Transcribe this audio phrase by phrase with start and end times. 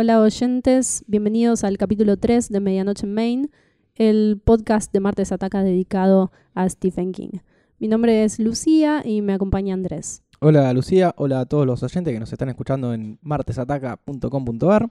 [0.00, 3.50] Hola oyentes, bienvenidos al capítulo 3 de Medianoche en Maine,
[3.96, 7.40] el podcast de Martes Ataca dedicado a Stephen King.
[7.80, 10.22] Mi nombre es Lucía y me acompaña Andrés.
[10.38, 14.88] Hola Lucía, hola a todos los oyentes que nos están escuchando en martesataca.com.ar.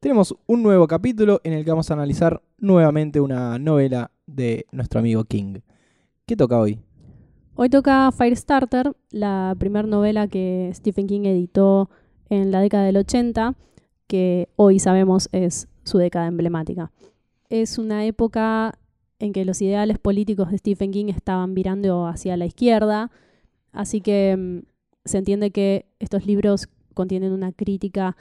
[0.00, 5.00] Tenemos un nuevo capítulo en el que vamos a analizar nuevamente una novela de nuestro
[5.00, 5.60] amigo King.
[6.26, 6.78] ¿Qué toca hoy?
[7.54, 11.88] Hoy toca Firestarter, la primera novela que Stephen King editó
[12.28, 13.54] en la década del 80,
[14.06, 16.90] que hoy sabemos es su década emblemática.
[17.48, 18.78] Es una época
[19.18, 23.10] en que los ideales políticos de Stephen King estaban virando hacia la izquierda,
[23.72, 24.58] así que mm,
[25.04, 28.16] se entiende que estos libros contienen una crítica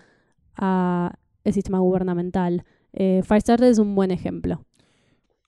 [0.55, 1.17] al
[1.51, 2.63] sistema gubernamental.
[2.93, 4.63] Eh, Firestarter es un buen ejemplo.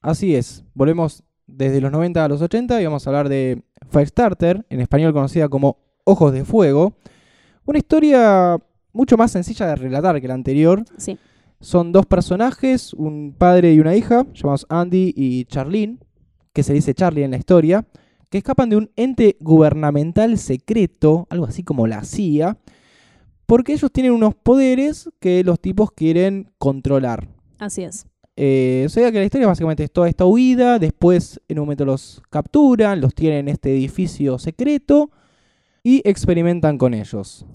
[0.01, 4.65] Así es, volvemos desde los 90 a los 80 y vamos a hablar de Firestarter,
[4.69, 6.93] en español conocida como Ojos de Fuego.
[7.65, 8.57] Una historia
[8.97, 10.83] mucho más sencilla de relatar que la anterior.
[10.97, 11.17] Sí.
[11.61, 15.97] Son dos personajes, un padre y una hija, llamados Andy y Charlene,
[16.53, 17.85] que se dice Charlie en la historia,
[18.29, 22.57] que escapan de un ente gubernamental secreto, algo así como la CIA,
[23.45, 27.29] porque ellos tienen unos poderes que los tipos quieren controlar.
[27.59, 28.05] Así es.
[28.35, 31.85] Eh, o sea que la historia básicamente es toda esta huida, después en un momento
[31.85, 35.09] los capturan, los tienen en este edificio secreto
[35.81, 37.47] y experimentan con ellos.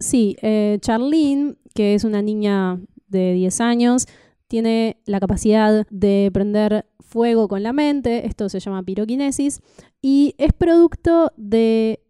[0.00, 4.06] Sí, eh, Charlene, que es una niña de 10 años,
[4.48, 9.60] tiene la capacidad de prender fuego con la mente, esto se llama piroquinesis,
[10.00, 12.00] y es producto de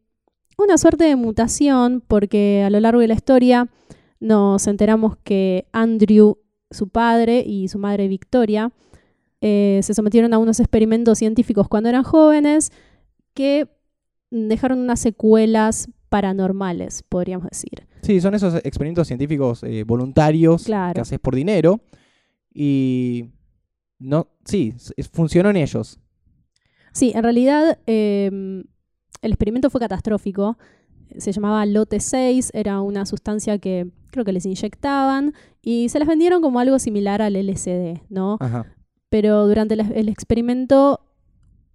[0.56, 3.68] una suerte de mutación, porque a lo largo de la historia
[4.20, 6.38] nos enteramos que Andrew
[6.70, 8.70] su padre y su madre Victoria
[9.40, 12.70] eh, se sometieron a unos experimentos científicos cuando eran jóvenes
[13.34, 13.68] que
[14.30, 17.88] dejaron unas secuelas paranormales, podríamos decir.
[18.02, 21.80] Sí, son esos experimentos científicos eh, voluntarios que haces por dinero
[22.52, 23.30] y
[23.98, 24.74] no, sí,
[25.12, 25.98] funcionó en ellos.
[26.92, 28.64] Sí, en realidad em,
[29.22, 30.58] el experimento fue catastrófico
[31.18, 36.08] se llamaba Lote 6, era una sustancia que creo que les inyectaban y se las
[36.08, 38.38] vendieron como algo similar al LSD, ¿no?
[39.08, 41.00] Pero durante el, experimento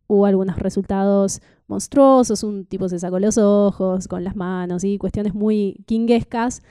[0.07, 5.33] hubo algunos resultados monstruosos, un tipo se sacó los ojos con las manos y cuestiones
[5.33, 6.61] muy kinguescas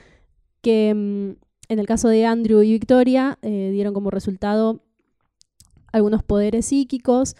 [0.61, 4.81] que mm, en el caso de Andrew y Victoria eh, dieron como resultado
[5.91, 7.35] algunos poderes psíquicos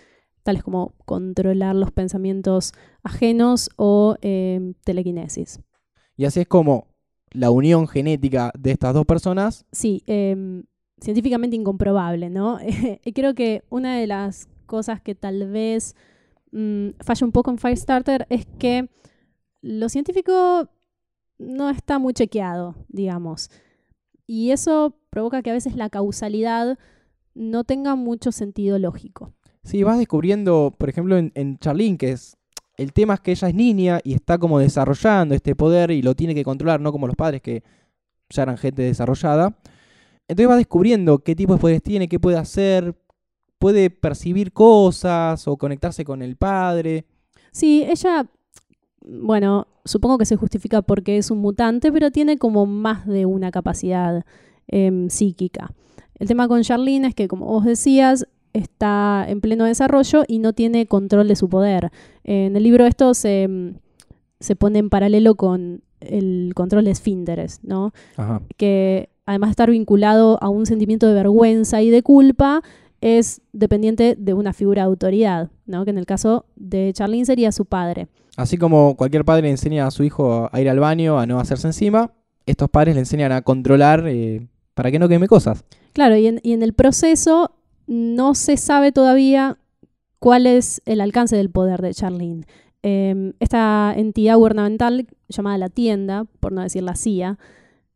[0.46, 5.60] tales como controlar los pensamientos ajenos o em, telequinesis.
[6.16, 6.88] Y así es como
[7.32, 9.66] la unión genética de estas dos personas.
[9.72, 10.66] Sí, em,
[11.00, 12.60] científicamente incomprobable, ¿no?
[13.04, 15.96] y creo que una de las cosas que tal vez
[16.56, 18.90] mm, falla un poco en Firestarter es que
[19.62, 20.70] lo científico
[21.38, 23.50] no está muy chequeado, digamos.
[24.28, 26.78] Y eso provoca que a veces la causalidad
[27.34, 29.34] no tenga mucho sentido lógico.
[29.64, 32.38] Sí, vas descubriendo, por ejemplo, en, en Charlene, que es.
[32.78, 36.14] El tema es que ella es niña y está como desarrollando este poder y lo
[36.14, 37.64] tiene que controlar, no como los padres que
[38.30, 39.58] ya eran gente desarrollada.
[40.28, 42.96] Entonces vas descubriendo qué tipo de poderes tiene, qué puede hacer,
[43.60, 47.06] puede percibir cosas o conectarse con el padre.
[47.52, 48.28] Sí, ella,
[49.06, 53.52] bueno, supongo que se justifica porque es un mutante, pero tiene como más de una
[53.52, 54.26] capacidad
[54.68, 55.72] em, psíquica.
[56.18, 60.54] El tema con Charlene es que, como vos decías, está en pleno desarrollo y no
[60.54, 61.92] tiene control de su poder.
[62.24, 63.74] En el libro esto se,
[64.40, 67.94] se pone en paralelo con el control de esfínteres, ¿no?
[68.58, 72.62] Que además de estar vinculado a un sentimiento de vergüenza y de culpa,
[73.02, 75.84] es dependiente de una figura de autoridad, ¿no?
[75.86, 78.08] Que en el caso de Charlene sería su padre.
[78.38, 81.40] Así como cualquier padre le enseña a su hijo a ir al baño, a no
[81.40, 82.12] hacerse encima,
[82.46, 85.64] estos padres le enseñan a controlar eh, para que no queme cosas.
[85.94, 87.52] Claro, y en, y en el proceso
[87.88, 89.58] no se sabe todavía
[90.20, 92.46] cuál es el alcance del poder de Charlene.
[92.88, 97.40] Em, esta entidad gubernamental, llamada la tienda, por no decir la CIA,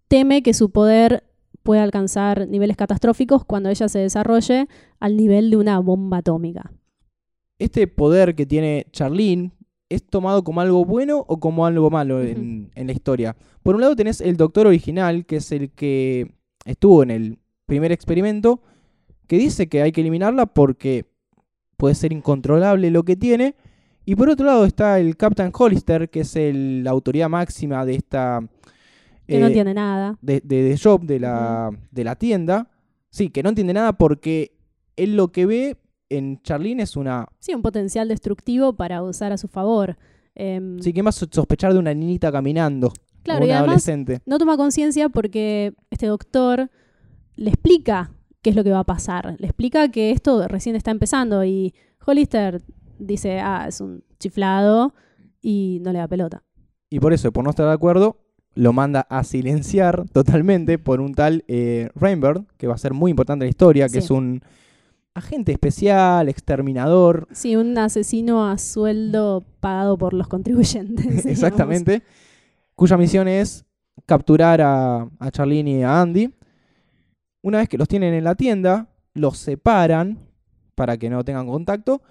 [0.07, 1.23] teme que su poder
[1.63, 4.67] pueda alcanzar niveles catastróficos cuando ella se desarrolle
[4.99, 6.71] al nivel de una bomba atómica.
[7.57, 9.51] Este poder que tiene Charlene
[9.89, 13.35] es tomado como algo bueno o como algo malo en, en la historia.
[13.63, 16.31] Por un lado tenés el doctor original, que es el que
[16.65, 18.61] estuvo en el primer experimento,
[19.27, 21.05] que dice que hay que eliminarla porque
[21.77, 23.55] puede ser incontrolable lo que tiene.
[24.05, 28.41] Y por otro lado está el Captain Hollister, que es la autoridad máxima de esta...
[29.29, 30.17] Que no eh, entiende nada.
[30.21, 32.69] De, de, shop, de la, de la tienda.
[33.09, 34.57] Sí, que no entiende nada porque
[34.95, 35.77] él lo que ve
[36.09, 37.27] en Charlene es una...
[37.39, 39.97] Sí, un potencial destructivo para usar a su favor.
[40.35, 42.91] Em, sí, que más sospechar de una niñita caminando.
[43.23, 43.85] Claro, y además
[44.25, 46.71] no toma conciencia porque este doctor
[47.35, 48.11] le explica
[48.41, 49.35] qué es lo que va a pasar.
[49.37, 51.73] Le explica que esto recién está empezando y
[52.05, 52.63] Hollister
[52.97, 54.93] dice, ah, es un chiflado
[55.41, 56.43] y no le da pelota.
[56.89, 58.17] Y por eso, por no estar de acuerdo,
[58.55, 63.11] lo manda a silenciar totalmente por un tal eh, Rainbird, que va a ser muy
[63.11, 63.97] importante en la historia, que Sí.
[63.99, 64.41] es un
[65.13, 71.05] agente especial, exterminador, Sí, un asesino a sueldo pagado por los contribuyentes.
[71.05, 71.25] digamos.
[71.25, 72.03] exactamente,
[72.75, 73.65] cuya misión es
[74.05, 76.33] capturar a, a Charlene y a Andy.
[77.41, 80.19] Una vez que los tienen en la tienda, los separan
[80.75, 82.01] para que no tengan contacto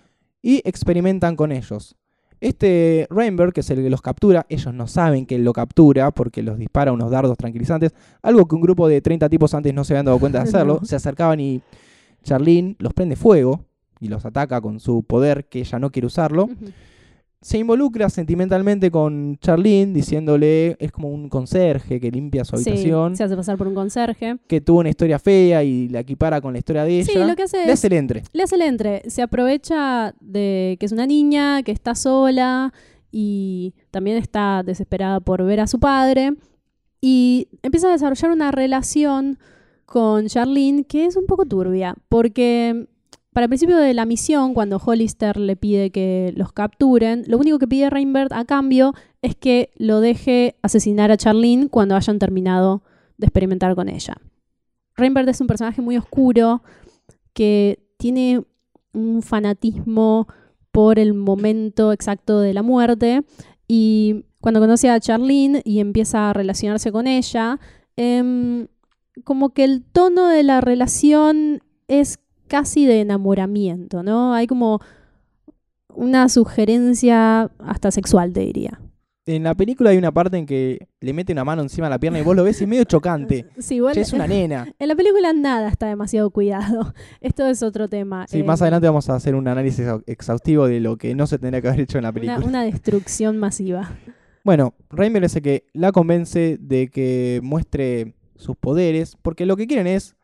[0.42, 1.96] y experimentan con ellos.
[2.40, 6.10] Este Rainbird, que es el que los captura, ellos no saben que él lo captura
[6.12, 9.84] porque los dispara unos dardos tranquilizantes, algo que un grupo de 30 tipos antes no
[9.84, 10.80] se habían dado cuenta de hacerlo.
[10.84, 11.62] Se acercaban y
[12.22, 13.64] Charlene los prende fuego
[14.00, 16.48] y los ataca con su poder que ella no quiere usarlo.
[17.40, 23.16] Se involucra sentimentalmente con Charlene, diciéndole, es como un conserje que limpia su Sí, habitación,
[23.16, 24.38] se hace pasar por un conserje.
[24.48, 27.12] que tuvo una historia fea y la equipara con la historia de ella.
[27.12, 28.22] Sí, lo que hace Le es hace el entre.
[28.32, 29.08] Le hace el entre.
[29.08, 32.72] Se aprovecha de que es una niña, que está sola
[33.12, 36.32] y también está desesperada por ver a su padre.
[37.00, 39.38] Y empieza a desarrollar una relación
[39.86, 41.94] con Charlene que es un poco turbia.
[42.08, 42.88] Porque
[43.32, 47.58] para el principio de la misión, cuando Hollister le pide que los capturen, lo único
[47.58, 52.82] que pide Reinbert a cambio es que lo deje asesinar a Charlene cuando hayan terminado
[53.16, 54.16] de experimentar con ella.
[54.96, 56.62] Reinbert es un personaje muy oscuro
[57.32, 58.42] que tiene
[58.92, 60.26] un fanatismo
[60.72, 63.22] por el momento exacto de la muerte
[63.66, 67.60] y cuando conoce a Charlene y empieza a relacionarse con ella,
[67.96, 68.68] em,
[69.24, 74.34] como que el tono de la relación es casi de enamoramiento, ¿no?
[74.34, 74.80] Hay como
[75.94, 78.80] una sugerencia hasta sexual, te diría.
[79.26, 81.98] En la película hay una parte en que le mete una mano encima de la
[81.98, 83.44] pierna y vos lo ves y es medio chocante.
[83.58, 84.72] Sí, igual Che, es una nena.
[84.78, 86.94] en la película nada está demasiado cuidado.
[87.20, 88.26] Esto es otro tema.
[88.26, 91.38] Sí, Eh, más adelante vamos a hacer un análisis exhaustivo de lo que no se
[91.38, 92.38] tendría que haber hecho en la película.
[92.46, 93.90] una destrucción masiva.
[94.44, 99.66] Bueno, Reimer es el que la convence de que muestre sus poderes, porque lo que
[99.66, 100.16] quieren es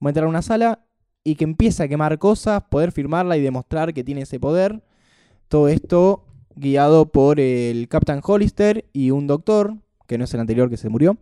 [0.00, 0.85] entrar a una sala
[1.26, 4.80] y que empiece a quemar cosas, poder firmarla y demostrar que tiene ese poder.
[5.48, 6.24] Todo esto
[6.54, 9.74] guiado por el Captain Hollister y un doctor,
[10.06, 11.16] que no es el anterior que se murió,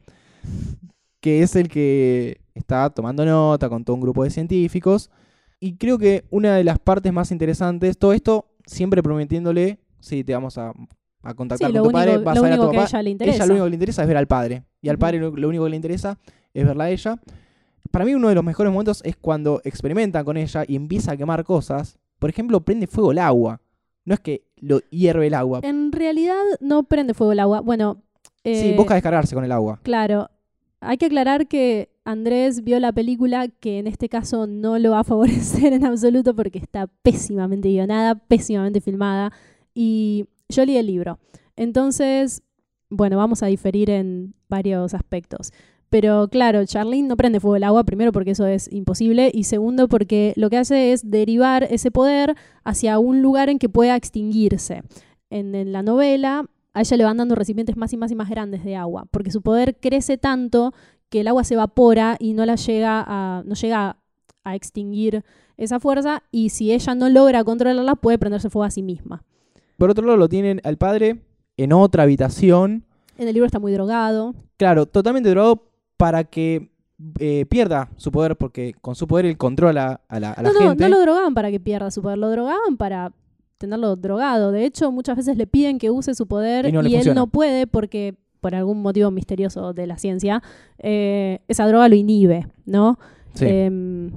[1.21, 5.11] que es el que está tomando nota con todo un grupo de científicos.
[5.59, 10.35] Y creo que una de las partes más interesantes, todo esto siempre prometiéndole, sí, te
[10.35, 10.75] vamos a,
[11.23, 12.85] a contactar Sí, con tu padre, vas a ver a tu papá.
[12.85, 13.37] ella le interesa.
[13.37, 14.65] Ella lo único que le interesa es ver al padre.
[14.83, 16.19] Y al padre lo, lo único que le interesa
[16.53, 17.19] es verla a ella.
[17.95, 21.17] Para mí uno de los mejores momentos es cuando experimentan con ella y empieza a
[21.17, 21.97] quemar cosas.
[22.19, 23.61] Por ejemplo, prende fuego el agua.
[24.05, 25.61] No es que lo hierve el agua.
[25.63, 27.61] En realidad no prende fuego el agua.
[27.61, 28.03] Bueno,
[28.43, 29.79] sí, eh, busca descargarse con el agua.
[29.85, 30.29] Claro.
[30.81, 34.99] Hay que aclarar que Andrés vio la película que en este caso no lo va
[34.99, 39.31] a favorecer en absoluto porque está pésimamente guionada, pésimamente filmada
[39.73, 41.21] y yo leí el libro.
[41.55, 42.43] Entonces,
[42.91, 45.53] bueno, vamos a diferir en varios aspectos.
[45.95, 49.87] Pero claro, Charlene no prende fuego el agua, primero porque eso es imposible y segundo
[49.87, 54.83] porque lo que hace es derivar ese poder hacia un lugar en que pueda extinguirse.
[55.31, 58.29] En, en la novela a ella le van dando recipientes más y más y más
[58.29, 60.75] grandes de agua, porque su poder crece tanto
[61.11, 63.97] que el agua se evapora y no la llega a, no llega
[64.43, 65.23] a extinguir
[65.57, 69.23] esa fuerza y si ella no logra controlarla puede prenderse fuego a sí misma.
[69.79, 71.21] Por otro lado, lo tienen al padre
[71.57, 72.85] en otra habitación.
[73.17, 74.35] En el libro está muy drogado.
[74.57, 75.74] Claro, totalmente drogado
[76.05, 76.69] para que
[77.19, 80.61] eh, pierda su poder, porque con su poder él controla a la, a la no,
[80.61, 80.85] no, gente.
[80.85, 83.15] no lo drogaban para que pierda su poder, lo drogaban para
[83.57, 84.53] tenerlo drogado.
[84.53, 87.67] De hecho, muchas veces le piden que use su poder Y no él no puede
[87.67, 90.43] porque por algún motivo misterioso de la ciencia,
[90.79, 92.99] eh, esa droga lo inhibe, ¿no?
[93.33, 93.47] Sí.
[93.49, 94.11] Eh,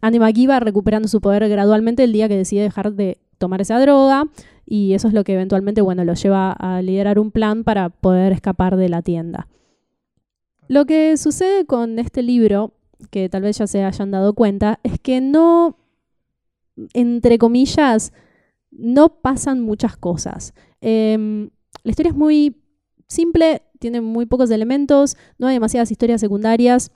[0.00, 3.78] Andy McGee va recuperando su poder gradualmente el día que decide dejar de tomar esa
[3.78, 4.24] droga
[4.64, 8.32] y eso es lo que eventualmente bueno, lo lleva a liderar un plan para poder
[8.32, 9.48] escapar de la tienda.
[10.68, 12.74] Lo que sucede con este libro,
[13.10, 15.78] que tal vez ya se hayan dado cuenta, es que no,
[16.92, 18.12] entre comillas,
[18.70, 20.54] no pasan muchas cosas.
[20.80, 21.50] Em,
[21.84, 22.56] la historia es muy
[23.06, 26.90] simple, tiene muy pocos elementos, no hay demasiadas historias secundarias.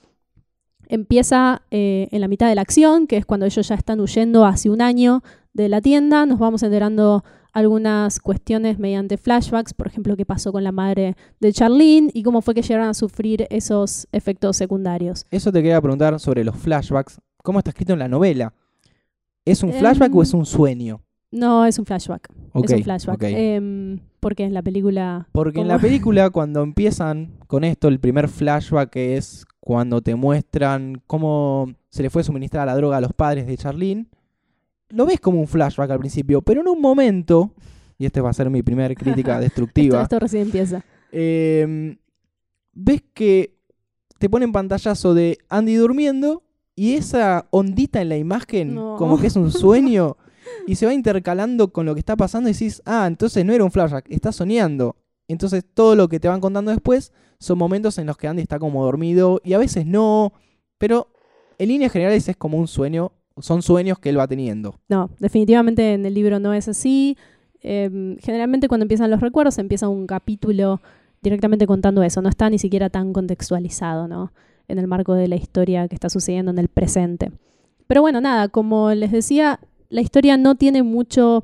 [0.87, 4.45] Empieza eh, en la mitad de la acción, que es cuando ellos ya están huyendo
[4.45, 5.23] hace un año
[5.53, 6.25] de la tienda.
[6.25, 11.53] Nos vamos enterando algunas cuestiones mediante flashbacks, por ejemplo, qué pasó con la madre de
[11.53, 15.25] Charlene y cómo fue que llegaron a sufrir esos efectos secundarios.
[15.31, 17.19] Eso te quería preguntar sobre los flashbacks.
[17.43, 18.53] ¿Cómo está escrito en la novela?
[19.45, 21.01] ¿Es un flashback Em, o es un sueño?
[21.31, 22.29] No, es un flashback.
[22.53, 23.23] Ok, es un flashback.
[23.23, 25.27] Em, porque en la película...
[25.31, 31.01] Porque en la película, cuando empiezan con esto, el primer flashback es cuando te muestran
[31.07, 34.07] cómo se le fue suministrada la droga a los padres de Charlene,
[34.91, 37.51] lo ves como un flashback al principio, pero en un momento,
[37.97, 40.83] y esta va a ser mi primera crítica destructiva, esto recién empieza.
[41.11, 41.97] eh,
[42.73, 43.57] ves que
[44.19, 46.43] te ponen pantallazo de Andy durmiendo
[46.75, 48.95] y esa ondita en la imagen, No.
[48.97, 50.17] como que es un sueño,
[50.67, 53.63] y se va intercalando con lo que está pasando y decís, ah, entonces no era
[53.63, 54.95] un flashback, está soñando.
[55.27, 58.59] Entonces todo lo que te van contando después son momentos en los que Andy está
[58.59, 60.33] como dormido y a veces no,
[60.77, 61.07] pero
[61.57, 64.75] en líneas generales es como un sueño, son sueños que él va teniendo.
[64.89, 67.17] No, definitivamente en el libro no es así.
[67.61, 70.81] Eh, generalmente cuando empiezan los recuerdos empieza un capítulo
[71.21, 74.33] directamente contando eso, no está ni siquiera tan contextualizado, ¿no?
[74.67, 77.31] En el marco de la historia que está sucediendo en el presente.
[77.87, 79.59] Pero bueno, nada, como les decía,
[79.89, 81.43] la historia no tiene mucho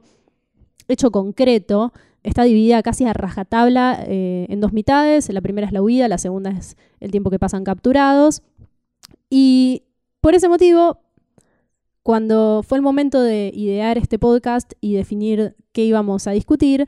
[0.88, 5.82] hecho concreto, está dividida casi a rajatabla eh, en dos mitades, la primera es la
[5.82, 8.42] huida, la segunda es el tiempo que pasan capturados.
[9.30, 9.84] Y
[10.22, 11.00] por ese motivo,
[12.08, 16.88] cuando fue el momento de idear este podcast y definir qué íbamos a discutir,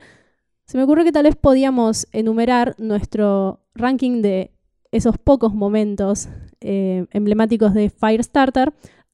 [0.64, 4.50] se me ocurrió que tal vez podíamos enumerar nuestro ranking de
[4.92, 6.30] esos pocos momentos
[6.62, 8.72] eh, emblemáticos de Firestarter.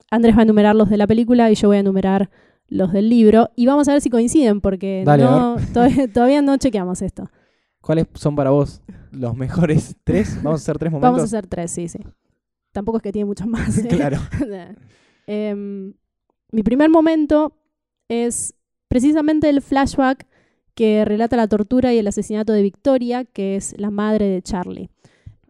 [0.09, 2.31] Andrés va a enumerar los de la película y yo voy a enumerar
[2.69, 3.51] los del libro.
[3.57, 7.29] Y vamos a ver si coinciden, porque Dale, a no, todavía, todavía no chequeamos esto.
[7.81, 10.37] ¿Cuáles son para vos los mejores tres?
[10.41, 11.11] Vamos a hacer tres momentos.
[11.11, 11.99] Vamos a hacer tres, sí, sí.
[12.71, 13.77] Tampoco es que tiene muchos más.
[13.85, 13.89] ¿eh?
[13.91, 14.19] claro.
[15.27, 15.95] Em,
[16.53, 17.57] mi primer momento
[18.09, 18.55] es
[18.89, 20.27] precisamente el flashback
[20.75, 24.91] que relata la tortura y el asesinato de Victoria, que es la madre de Charlie.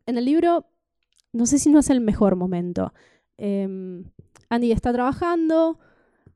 [0.07, 0.67] En el libro,
[1.33, 2.93] no sé si no es el mejor momento.
[3.37, 4.05] Em,
[4.49, 5.79] Andy está trabajando,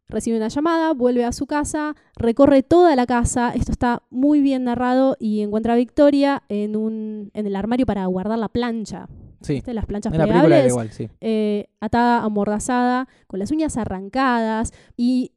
[0.09, 4.65] recibe una llamada, vuelve a su casa, recorre toda la casa, esto está muy bien
[4.65, 9.09] narrado y encuentra a Victoria en, un, en el armario para guardar la plancha.
[9.41, 9.55] Sí.
[9.55, 9.75] ¿Viste?
[9.75, 11.09] Las planchas En la película era plegables igual, sí.
[11.21, 15.33] eh, atada, amordazada, con las uñas arrancadas y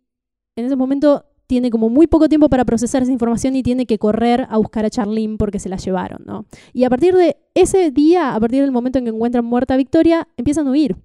[0.55, 3.99] en ese momento tiene como muy poco tiempo para procesar esa información y tiene que
[3.99, 6.45] correr a buscar a Charlene porque se la llevaron, ¿no?
[6.73, 9.77] Y a partir de ese día, a partir del momento en que encuentran muerta a
[9.77, 10.95] Victoria, empiezan a huir.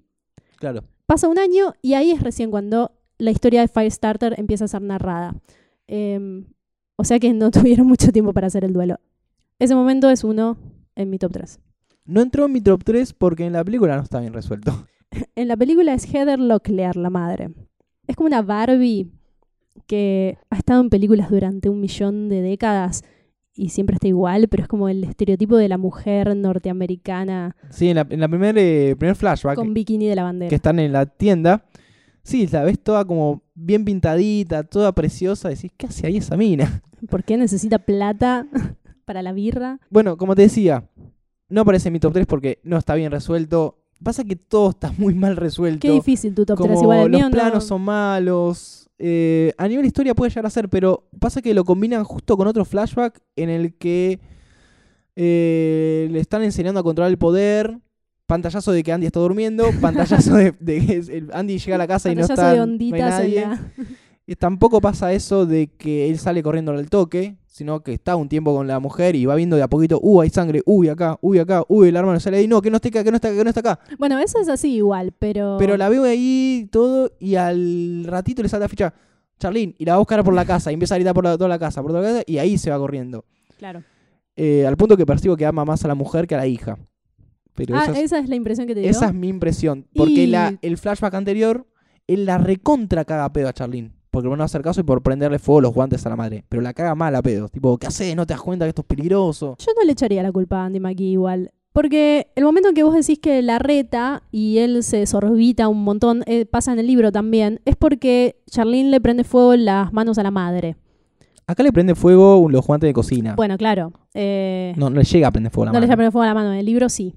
[0.57, 0.83] Claro.
[1.05, 4.81] Pasa un año y ahí es recién cuando la historia de Firestarter empieza a ser
[4.81, 5.35] narrada.
[5.87, 6.45] Em,
[6.95, 8.99] o sea que no tuvieron mucho tiempo para hacer el duelo.
[9.59, 10.57] Ese momento es uno
[10.95, 11.59] en mi top 3.
[12.09, 14.87] No entró en mi top 3 porque en la película no está bien resuelto.
[15.35, 17.49] En la película es Heather Locklear, la madre.
[18.07, 19.09] Es como una Barbie
[19.87, 23.03] que ha estado en películas durante un millón de décadas
[23.55, 27.95] y siempre está igual, pero es como el estereotipo de la mujer norteamericana Sí, en
[27.95, 30.49] la, en la primer, eh, primer flashback con bikini de la bandera.
[30.49, 31.65] que están en la tienda,
[32.21, 35.49] sí, la ves toda como bien pintadita, toda preciosa.
[35.49, 36.83] Decís, ¿qué hace ahí esa mina?
[37.09, 38.45] ¿Por qué necesita plata
[39.05, 39.79] para la birra?
[39.89, 40.87] Bueno, como te decía,
[41.49, 43.77] no aparece en mi top 3 porque no está bien resuelto.
[44.03, 45.79] Pasa que todo está muy mal resuelto.
[45.81, 47.35] Qué difícil tu top como 3, igual el los mío no.
[47.35, 48.89] planos son malos.
[48.97, 52.47] eh, a nivel historia puede llegar a ser, pero pasa que lo combinan justo con
[52.47, 54.19] otro flashback en el que
[55.15, 57.79] eh, le están enseñando a controlar el poder.
[58.25, 59.65] Pantallazo de que Andy está durmiendo.
[59.81, 62.69] Pantallazo de, de que Andy llega a la casa y no está de no hay
[62.91, 63.41] en nadie.
[63.41, 63.71] la-
[64.31, 68.29] Y tampoco pasa eso de que él sale corriendo al toque, sino que está un
[68.29, 71.17] tiempo con la mujer y va viendo de a poquito, uh, hay sangre, uy, acá,
[71.21, 73.29] uy, acá, uy, el hermano sale ahí, no, que no esté acá, que no está
[73.29, 73.79] acá, que no está acá.
[73.97, 75.55] Bueno, eso es así igual, pero...
[75.57, 78.93] Pero la veo ahí todo y al ratito le salta la ficha,
[79.39, 81.35] Charlene, y la va a buscar por la casa y empieza a gritar por la-
[81.35, 83.25] toda la casa, por toda la casa y ahí se va corriendo.
[83.57, 83.83] Claro.
[84.35, 86.77] Eh, al punto que percibo que ama más a la mujer que a la hija.
[87.55, 88.89] Pero Ah, esa, es, esa es la impresión que te dio.
[88.91, 89.87] esa es mi impresión.
[89.95, 91.65] Porque Y- la, el flashback anterior,
[92.05, 93.91] él la recontra caga pedo a Charlene.
[94.11, 96.43] Porque no va a hacer caso y por prenderle fuego los guantes a la madre.
[96.49, 97.47] Pero la caga mal a pedo.
[97.49, 98.15] Tipo, ¿qué haces?
[98.15, 99.55] ¿No te das cuenta que esto es peligroso?
[99.59, 101.51] Yo no le echaría la culpa a Andy McKee igual.
[101.71, 105.83] Porque el momento en que vos decís que la reta y él se sorbita un
[105.83, 110.17] montón, eh, pasa en el libro también, es porque Charlene le prende fuego las manos
[110.17, 110.75] a la madre.
[111.45, 113.35] Acá le prende fuego los guantes de cocina.
[113.35, 113.91] Bueno, claro.
[114.15, 115.85] eh, No, no le llega a prender fuego la no le mano.
[115.85, 117.13] está prendiendo fuego a la mano, en el libro sí.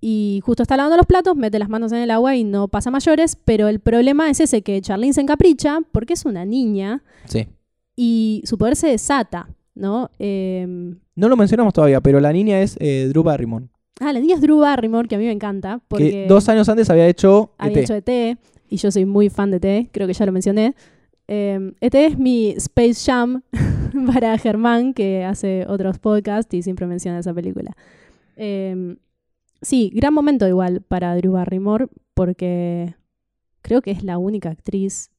[0.00, 2.90] Y justo está lavando los platos, mete las manos en el agua y no pasa
[2.90, 7.48] mayores, pero el problema es ese que Charlene se encapricha porque es una niña Sí.
[7.96, 10.10] y su poder se desata, ¿no?
[10.20, 10.66] Eh,
[11.16, 13.66] No lo mencionamos todavía, pero la niña es eh, Drew Barrymore.
[14.00, 15.80] ah, la niña es Drew Barrymore, que a mí me encanta.
[15.88, 17.84] Porque Que dos años antes había hecho E había ET.
[17.84, 18.38] hecho ET
[18.70, 20.76] y yo soy muy fan de ET, creo que ya lo mencioné.
[21.26, 23.42] Eh, ET es mi Space Jam
[24.06, 27.72] para Germán, que hace otros podcasts y siempre menciona esa película.
[28.36, 28.96] Eh,
[29.62, 32.94] sí, gran momento igual para Drew Barrymore, porque
[33.62, 35.10] creo que es la única actriz.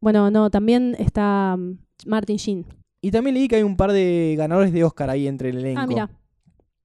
[0.00, 2.66] Bueno, no, también está um, Martin Sheen.
[3.00, 5.80] Y también leí que hay un par de ganadores de Oscar ahí entre el elenco.
[5.80, 6.10] Ah, mira.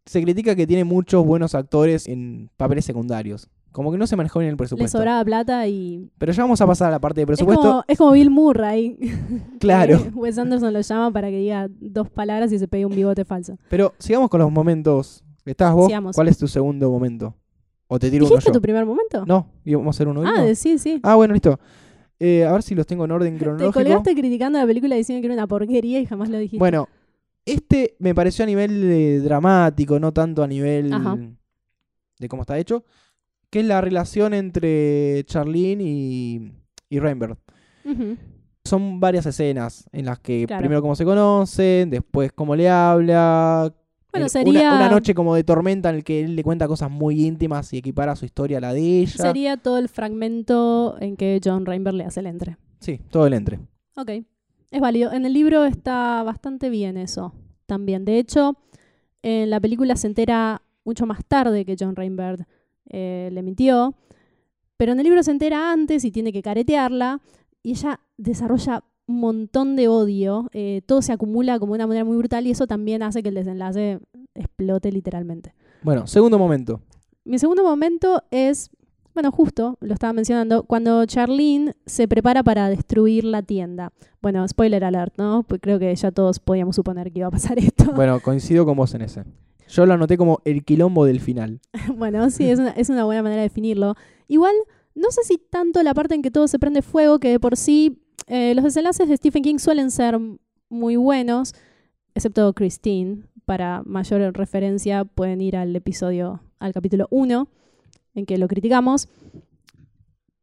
[0.05, 3.49] se critica que tiene muchos buenos actores en papeles secundarios.
[3.71, 4.97] Como que no se manejó bien el Le presupuesto.
[4.97, 6.11] sobraba plata y.
[6.17, 7.61] Pero ya vamos a pasar a la parte de Es presupuesto.
[7.61, 8.97] como, es como Bill Murray.
[9.59, 9.97] Claro.
[10.15, 13.57] Wes Anderson lo llama para que diga dos palabras y se pegue un bigote falso.
[13.69, 15.23] Pero sigamos con los momentos.
[15.45, 15.87] ¿Estás vos?
[15.87, 16.15] Sigamos.
[16.15, 17.35] ¿Cuál es tu segundo momento?
[17.87, 18.53] ¿O te tiro uno ¿Dijiste yo?
[18.53, 19.25] tu primer momento?
[19.25, 20.23] No, íbamos a hacer uno.
[20.25, 20.99] Ah, sí, sí.
[21.03, 21.59] Ah, bueno, listo.
[22.19, 23.73] Eh, a ver si los tengo en orden Te cronológico.
[23.73, 26.59] colgaste criticando la película diciendo que era una porquería y jamás lo dijiste.
[26.59, 26.87] Bueno,
[27.45, 31.17] este me pareció a nivel eh, dramático, no tanto a nivel Ajá.
[32.19, 32.85] de cómo está hecho,
[33.49, 36.51] que es la relación entre Charlene y,
[36.89, 36.99] y.
[36.99, 38.17] Ujú.
[38.63, 40.61] Son varias escenas en las que Claro.
[40.61, 43.73] primero cómo se conocen, después cómo le habla.
[44.11, 46.67] Bueno, el- sería- una, una noche como de tormenta en el que él le cuenta
[46.67, 49.11] cosas muy íntimas y equipara su historia a la de ella.
[49.23, 52.57] Sería todo el fragmento en que John Rainbow le hace el entre.
[52.79, 53.59] Sí, todo el entre.
[53.95, 54.09] Ok,
[54.71, 55.11] es válido.
[55.13, 57.33] En el libro está bastante bien eso
[57.65, 58.05] también.
[58.05, 58.57] De hecho,
[59.21, 62.45] en la película se entera mucho más tarde que John Rainbird
[62.89, 63.93] eh, le mintió,
[64.77, 67.21] pero en el libro se entera antes y tiene que caretearla
[67.63, 70.49] y ella desarrolla un montón de odio.
[70.53, 73.29] eh, todo se acumula como de una manera muy brutal y eso también hace que
[73.29, 73.99] el desenlace
[74.35, 75.53] explote literalmente.
[75.83, 76.81] Bueno, segundo momento.
[77.25, 78.69] Mi segundo momento es,
[79.13, 83.91] bueno, justo, lo estaba mencionando, cuando Charlene se prepara para destruir la tienda.
[84.21, 85.43] Bueno, spoiler alert, ¿no?
[85.43, 87.91] Pues creo que ya todos podíamos suponer que iba a pasar esto.
[87.93, 89.23] Bueno, coincido con vos en ese.
[89.67, 91.59] Yo lo anoté como el quilombo del final.
[91.95, 93.95] Bueno, sí, es una, es una buena manera de definirlo.
[94.27, 94.53] Igual,
[94.95, 97.55] no sé si tanto la parte en que todo se prende fuego, que de por
[97.57, 100.17] sí eh, los desenlaces de Stephen King suelen ser
[100.69, 101.53] muy buenos,
[102.15, 103.23] excepto Christine.
[103.45, 107.47] Para mayor referencia pueden ir al episodio, al capítulo 1,
[108.15, 109.09] en que lo criticamos.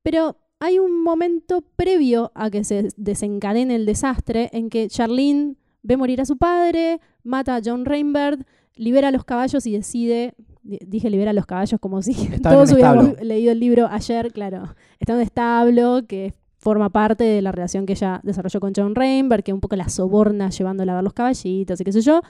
[0.03, 5.97] Pero hay un momento previo a que se desencadene el desastre en que Charlene ve
[5.97, 10.35] morir a su padre, mata a John Rainbird, libera a los caballos y decide.
[10.63, 13.25] di- Dije libera a los caballos como si en todos hubiéramos establo.
[13.25, 14.75] leído el libro ayer, claro.
[14.99, 18.95] Está en un establo que forma parte de la relación que ella desarrolló con John
[18.95, 22.21] Rainbird, que un poco la soborna llevándola a ver los caballitos y qué sé yo.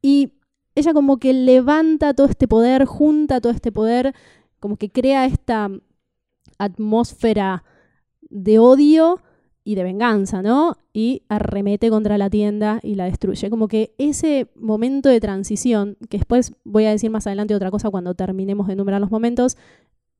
[0.00, 0.32] Y
[0.74, 4.14] ella como que levanta todo este poder, junta todo este poder,
[4.58, 5.70] como que crea esta
[6.58, 7.64] atmósfera
[8.22, 9.20] de odio
[9.64, 10.76] y de venganza, ¿no?
[10.92, 13.50] Y arremete contra la tienda y la destruye.
[13.50, 17.90] Como que ese momento de transición, que después voy a decir más adelante otra cosa
[17.90, 19.56] cuando terminemos de enumerar los momentos,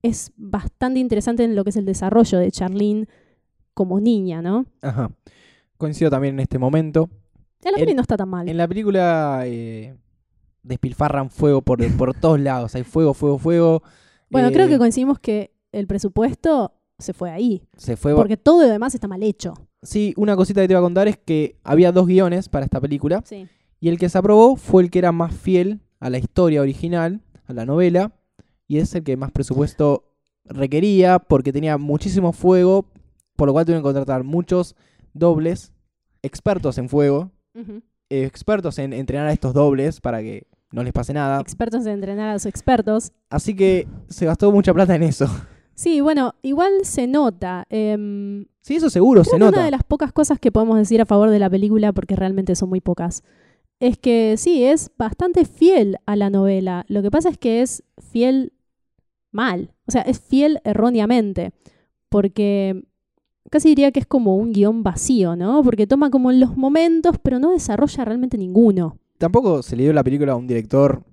[0.02, 3.08] es bastante interesante en lo que es el desarrollo de Charlene
[3.74, 4.66] como niña, ¿no?
[4.80, 5.10] Ajá.
[5.76, 7.08] Coincido también en este momento.
[7.64, 8.48] En la El- peli no está tan mal.
[8.48, 9.94] En la película eh,
[10.62, 12.74] despilfarran fuego por, por todos lados.
[12.74, 13.82] Hay fuego, fuego, fuego.
[14.30, 18.14] Bueno, Eh, creo que coincidimos que el presupuesto se fue ahí, se fue.
[18.14, 19.54] porque todo lo demás está mal hecho.
[19.82, 22.80] Sí, una cosita que te iba a contar es que había dos guiones para esta
[22.80, 23.22] película.
[23.26, 23.48] Sí.
[23.80, 27.20] Y el que se aprobó fue el que era más fiel a la historia original,
[27.46, 28.12] a la novela.
[28.68, 30.04] Y es el que más presupuesto
[30.44, 32.86] requería porque tenía muchísimo fuego.
[33.36, 34.74] Por lo cual tuvieron que contratar muchos
[35.14, 35.72] dobles,
[36.22, 41.12] expertos en fuego, eh, expertos en entrenar a estos dobles para que no les pase
[41.12, 41.40] nada.
[41.40, 43.12] Expertos en entrenar a los expertos.
[43.30, 45.26] Así que se gastó mucha plata en eso.
[45.74, 47.64] Sí, bueno, igual se nota.
[47.70, 49.56] em, Sí, eso seguro, creo se que nota.
[49.56, 52.54] una de las pocas cosas que podemos decir a favor de la película, porque realmente
[52.56, 53.22] son muy pocas,
[53.80, 56.84] es que sí, es bastante fiel a la novela.
[56.88, 58.52] Lo que pasa es que es fiel
[59.32, 59.72] mal.
[59.86, 61.52] O sea, es fiel erróneamente.
[62.10, 62.84] Porque
[63.52, 65.62] casi diría que es como un guion vacío, ¿no?
[65.62, 68.96] Porque toma como los momentos, pero no desarrolla realmente ninguno.
[69.18, 71.04] Tampoco se le dio la película a un director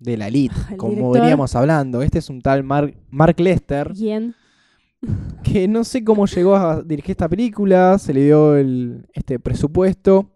[0.00, 1.20] de la elite, El como director.
[1.20, 2.02] veníamos hablando.
[2.02, 4.34] Este es un tal Mark, Mark Lester, Bien.
[5.44, 10.32] que no sé cómo llegó a dirigir esta película, se le dio el, este presupuesto.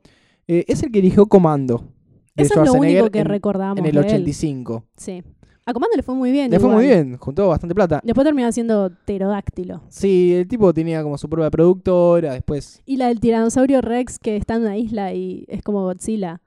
[0.46, 1.88] Eh, es el que dirigió Comando.
[2.36, 3.78] de Eso es lo Schwarzenegger único que en, recordamos.
[3.78, 4.06] en el de él.
[4.06, 4.84] 85.
[4.96, 5.22] Sí.
[5.64, 6.50] A Comando le fue muy bien.
[6.50, 8.00] Le fue muy bien, juntó bastante plata.
[8.02, 9.82] Después terminó siendo pterodáctilo.
[9.88, 12.82] Sí, el tipo tenía como su propia productora, después...
[12.84, 16.40] Y la del tiranosaurio Rex que está en una isla y es como Godzilla.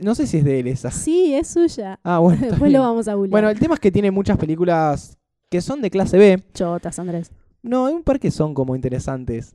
[0.00, 0.90] No sé si es de él esa.
[0.90, 1.98] Sí, es suya.
[2.02, 2.40] Ah, bueno.
[2.46, 2.74] Después bien.
[2.74, 3.30] lo vamos a googlear.
[3.30, 5.18] Bueno, el tema es que tiene muchas películas
[5.50, 6.42] que son de clase B.
[6.54, 7.30] Chotas, Andrés.
[7.62, 9.54] No, hay un par que son como interesantes.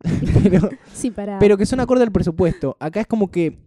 [0.42, 1.38] pero, Sí, para.
[1.38, 2.76] pero que son acorde al presupuesto.
[2.80, 3.58] Acá es como que.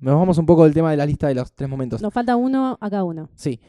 [0.00, 2.02] Nos vamos un poco del tema de la lista de los tres momentos.
[2.02, 3.28] Nos falta uno a cada uno.
[3.34, 3.60] Sí.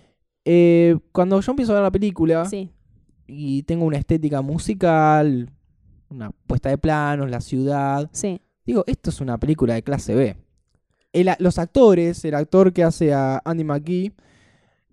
[0.46, 2.70] Eh, cuando yo empiezo a ver la película Sí.
[3.28, 5.52] y tengo una estética musical,
[6.10, 8.40] una puesta de planos, la ciudad, Sí.
[8.66, 10.38] digo, esto es una película de clase B.
[11.13, 14.13] El los actores, el actor que hace a Andy McGee,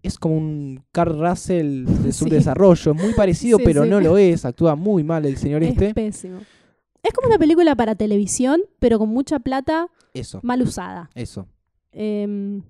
[0.03, 2.25] es como un Carl Russell de Sí.
[2.25, 3.90] subdesarrollo, es muy parecido, Sí, pero sí.
[3.90, 5.94] no lo es, actúa muy mal el señor Es este.
[5.94, 6.38] pésimo.
[7.03, 11.11] Es como una película para televisión, pero con mucha plata Eso, mal usada.
[11.14, 11.46] eso.
[11.92, 12.62] Em,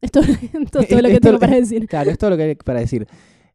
[0.00, 1.86] Esto, esto es todo lo que Esto- tengo para decir.
[1.88, 3.06] Claro, es todo lo que hay para decir.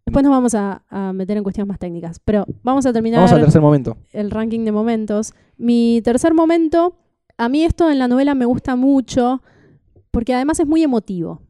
[0.05, 2.19] Después nos vamos a, a meter en cuestiones más técnicas.
[2.25, 3.97] Pero vamos a terminar Vamos al tercer momento.
[4.11, 5.33] el ranking de momentos.
[5.57, 6.97] Mi tercer momento,
[7.37, 9.43] a mí esto en la novela me gusta mucho
[10.09, 11.41] porque además es muy emotivo.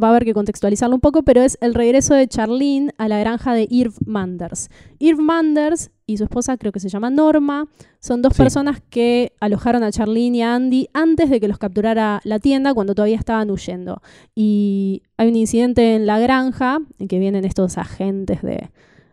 [0.00, 3.18] Va a haber que contextualizarlo un poco, pero es el regreso de Charlene a la
[3.18, 4.68] granja de Irv Manders.
[5.00, 7.68] Irv Manders y su esposa, creo que se llama Norma,
[8.00, 8.42] son dos Sí.
[8.42, 12.74] personas que alojaron a Charlene y a Andy antes de que los capturara la tienda
[12.74, 14.02] cuando todavía estaban huyendo.
[14.34, 18.70] Y hay un incidente en la granja en que vienen estos agentes de,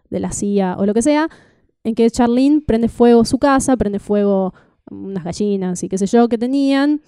[0.09, 1.29] de la CIA o lo que sea,
[1.83, 4.53] en que Charlene prende fuego su casa, prende fuego
[4.89, 7.01] unas gallinas y qué sé yo que tenían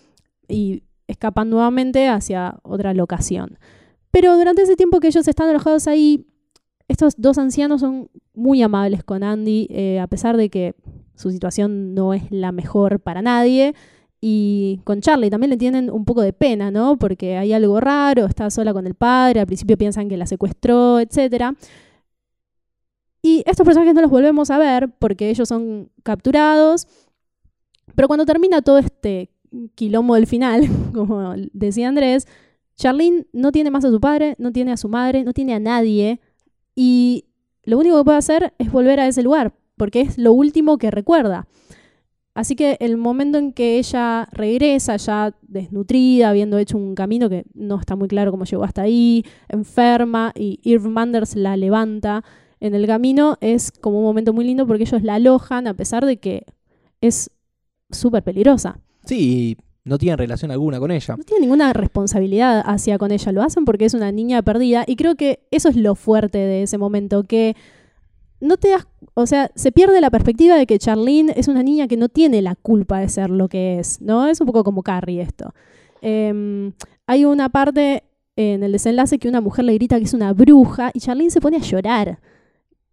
[0.48, 3.58] y escapan nuevamente hacia otra locación.
[4.12, 6.26] Pero durante ese tiempo que ellos están alojados ahí,
[6.90, 10.76] estos dos ancianos son muy amables con Andy, eh, a pesar de que
[11.16, 13.76] su situación no es la mejor para nadie.
[14.20, 16.98] Y con Charlie también le tienen un poco de pena, ¿no?
[16.98, 21.00] Porque hay algo raro, está sola con el padre, al principio piensan que la secuestró,
[21.00, 21.56] etcétera.
[23.22, 26.88] Y estos personajes no los volvemos a ver porque ellos son capturados.
[27.96, 29.30] Pero cuando termina todo este
[29.76, 32.28] quilombo del final, como decía Andrés,
[32.76, 35.60] Charlene no tiene más a su padre, no tiene a su madre, no tiene a
[35.60, 36.20] nadie.
[36.76, 37.26] Y
[37.64, 40.92] lo único que puede hacer es volver a ese lugar, porque es lo último que
[40.92, 41.48] recuerda.
[42.34, 47.44] Así que el momento en que ella regresa, ya desnutrida, habiendo hecho un camino que
[47.54, 52.24] no está muy claro cómo llegó hasta ahí, enferma, y Irv Manders la levanta
[52.62, 56.06] en el camino, es como un momento muy lindo porque ellos la alojan, a pesar
[56.06, 56.46] de que
[57.02, 57.30] es
[57.90, 58.80] súper peligrosa.
[59.06, 59.58] Sí,
[59.90, 61.18] no tienen relación alguna con ella.
[61.18, 64.96] No tiene ninguna responsabilidad hacia con ella, lo hacen porque es una niña perdida y
[64.96, 67.56] creo que eso es lo fuerte de ese momento, que
[68.40, 71.88] no te das, o sea, se pierde la perspectiva de que Charlene es una niña
[71.88, 74.28] que no tiene la culpa de ser lo que es, ¿no?
[74.28, 75.54] Es un poco como Carrie esto.
[76.02, 76.72] Em,
[77.06, 78.04] hay una parte
[78.38, 81.42] en el desenlace que una mujer le grita que es una bruja y Charlene se
[81.42, 82.20] pone a llorar.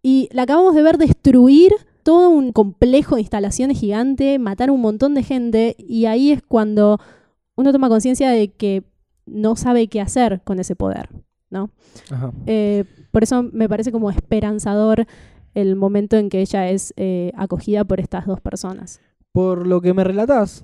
[0.03, 1.73] Y la acabamos de ver destruir
[2.07, 7.01] todo un complejo de instalaciones gigante, matar un montón de gente y ahí es cuando
[7.57, 8.83] uno toma conciencia de que
[9.25, 11.09] no sabe qué hacer con ese poder,
[11.49, 11.69] ¿no?
[12.09, 12.31] Ajá.
[12.45, 15.05] Eh, por eso me parece como esperanzador
[15.53, 19.01] el momento en que ella es eh, acogida por estas dos personas.
[19.33, 20.63] Por lo que me relatás,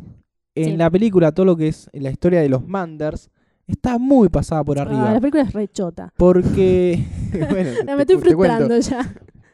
[0.56, 0.78] en Sí.
[0.78, 3.30] la película, todo lo que es la historia de los Manders
[3.68, 5.10] está muy pasada por arriba.
[5.10, 6.14] Ah, la película es rechota.
[6.16, 7.04] Porque.
[7.50, 9.14] bueno, me te- estoy frustrando ya.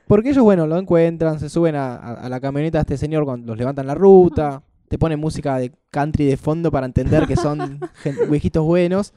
[0.10, 3.26] Porque ellos, bueno, lo encuentran, se suben a, a- a la camioneta de este señor
[3.26, 7.36] cuando los levantan la ruta, te ponen música de country de fondo para entender que
[7.36, 7.80] son
[8.32, 9.14] viejitos buenos.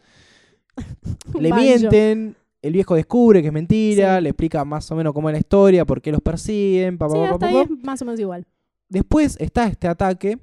[1.39, 1.65] Le banjo.
[1.65, 4.23] mienten, el viejo descubre que es mentira, Sí.
[4.25, 7.15] le explica más o menos cómo es la historia, por qué los persiguen, pa, pa,
[7.15, 7.63] Sí, pa, hasta pa, ahí pa.
[7.63, 8.47] es más o menos igual.
[8.89, 10.39] Después está este ataque.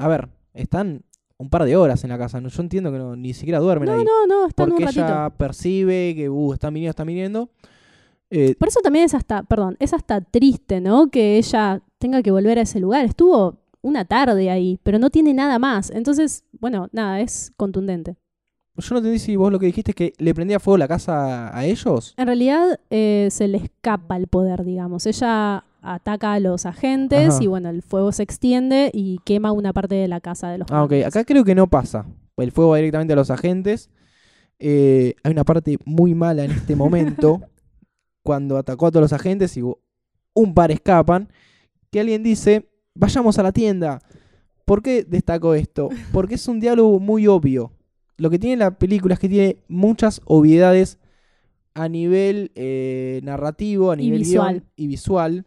[0.00, 1.02] A ver, están
[1.38, 2.40] un par de horas en la casa.
[2.40, 4.04] no- Yo entiendo que no, ni siquiera duermen No, ahí.
[4.04, 5.04] no, no, están porque un ratito.
[5.04, 7.50] ella percibe que uh, están viniendo, están viniendo.
[8.30, 11.10] Eh, Por eso también es hasta, perdón, es hasta triste, ¿no?
[11.10, 13.04] Que ella tenga que volver a ese lugar.
[13.04, 15.90] Estuvo una tarde ahí, pero no tiene nada más.
[15.90, 18.16] Entonces, bueno, nada, es contundente.
[18.76, 21.56] yo no entendí si vos lo que dijiste es que le prendía fuego la casa
[21.56, 22.14] a ellos.
[22.16, 25.06] En realidad eh, se le escapa el poder, digamos.
[25.06, 27.42] Ella ataca a los agentes Ajá.
[27.44, 30.68] y bueno, el fuego se extiende y quema una parte de la casa de los
[30.70, 30.92] Ah, ok.
[31.06, 32.04] Acá creo que no pasa.
[32.36, 33.88] El fuego va directamente a los agentes.
[34.58, 37.40] Eh, hay una parte muy mala en este momento.
[38.28, 41.30] cuando atacó a todos los agentes y un par escapan.
[41.90, 44.00] Que alguien dice, vayamos a la tienda.
[44.66, 45.88] ¿Por qué destaco esto?
[46.12, 47.72] Porque es un diálogo muy obvio.
[48.18, 50.98] Lo que tiene la película es que tiene muchas obviedades
[51.72, 54.54] a nivel eh, narrativo, a Y nivel visual.
[54.56, 55.46] guion y visual.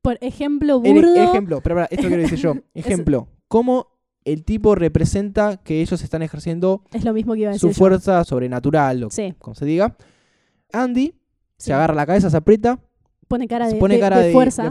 [0.00, 1.14] Por ejemplo, El burdo.
[1.14, 2.54] ejemplo, pero esto quiero decir yo.
[2.74, 3.88] Ejemplo, cómo
[4.24, 7.74] el tipo representa que ellos están ejerciendo Es lo mismo que iba a decir su
[7.74, 7.78] yo.
[7.78, 9.94] fuerza sobrenatural, o Sí, como se diga.
[10.72, 11.12] Andy
[11.58, 11.66] sí.
[11.66, 12.78] se agarra la cabeza, se aprieta,
[13.28, 14.70] Pone cara se de, pone de- cara de de, fuerza.